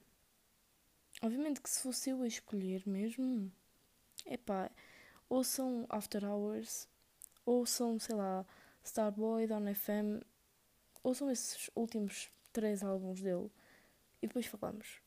[1.21, 3.51] obviamente que se fosse eu a escolher mesmo,
[4.25, 4.69] epá,
[5.29, 6.87] ou são After Hours,
[7.45, 8.45] ou são, sei lá,
[8.83, 10.23] Starboy, Don FM,
[11.03, 13.49] ou são esses últimos três álbuns dele,
[14.21, 15.01] e depois falamos,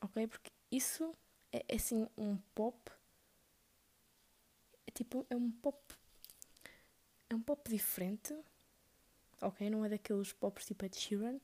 [0.00, 0.26] ok?
[0.26, 1.12] Porque isso
[1.52, 2.90] é, é assim um pop,
[4.86, 5.78] é tipo, é um pop,
[7.30, 8.34] é um pop diferente,
[9.40, 9.68] ok?
[9.70, 11.38] Não é daqueles pops tipo Ed Sheeran,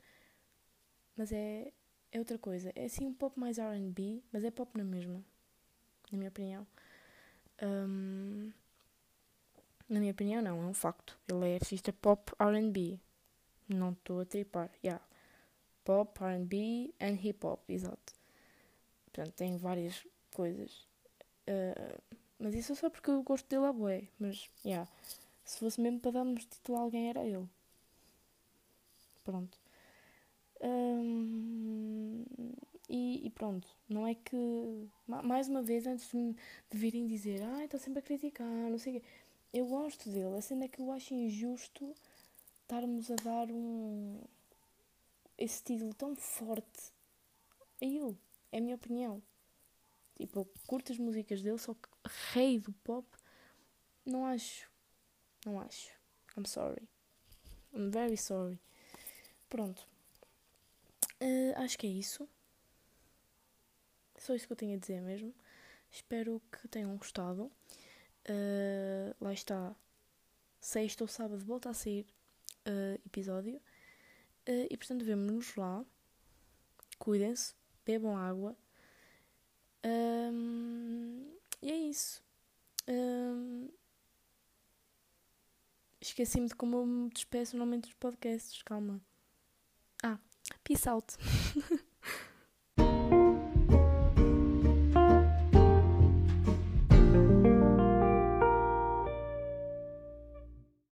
[1.17, 1.73] mas é,
[2.13, 2.73] é outra coisa.
[2.75, 5.23] É assim um pop mais RB, mas é pop na mesma,
[6.11, 6.67] na minha opinião.
[7.63, 8.53] Um,
[9.89, 11.19] na minha opinião, não, é um facto.
[11.29, 12.99] Ele é artista pop RB.
[13.69, 14.71] Não estou a tripar.
[14.85, 15.05] Yeah.
[15.85, 18.15] Pop, RB and hip hop, exato.
[19.05, 20.87] Portanto, tem várias coisas.
[21.49, 24.09] Uh, mas isso é só porque eu gosto dele a boé.
[24.19, 24.91] Mas, yeah.
[25.45, 27.49] Se fosse mesmo para darmos título a alguém, era ele.
[29.25, 29.59] Pronto
[32.89, 34.37] e, e, pronto, não é que.
[35.07, 36.35] Mais uma vez, antes de,
[36.71, 39.07] de virem dizer, ah, está sempre a criticar, não sei o quê.
[39.53, 41.95] Eu gosto dele, a cena é que eu acho injusto
[42.63, 44.21] estarmos a dar um.
[45.39, 46.93] esse título tão forte
[47.81, 48.17] a ele.
[48.53, 49.23] É a minha opinião.
[50.17, 51.89] Tipo, eu curto as músicas dele, só que
[52.33, 53.07] rei do pop,
[54.05, 54.71] não acho.
[55.47, 55.93] Não acho.
[56.37, 56.89] I'm sorry.
[57.73, 58.59] I'm very sorry.
[59.49, 59.89] Pronto.
[61.21, 62.29] Uh, acho que é isso.
[64.19, 65.35] Só isso que eu tenho a dizer mesmo.
[65.91, 67.51] Espero que tenham gostado.
[68.29, 69.75] Uh, lá está.
[70.61, 72.07] Sexta ou sábado volta a sair
[72.67, 73.61] uh, episódio.
[74.47, 75.85] e portanto vemos-nos lá.
[76.99, 77.55] Cuidem-se.
[77.85, 78.57] bebam água.
[79.85, 82.23] Um, e é isso.
[82.89, 83.69] Um,
[86.01, 89.01] Esqueci-me de como eu me despeço normalmente dos podcasts, calma.
[90.03, 90.19] Ah,
[90.63, 91.15] peace out.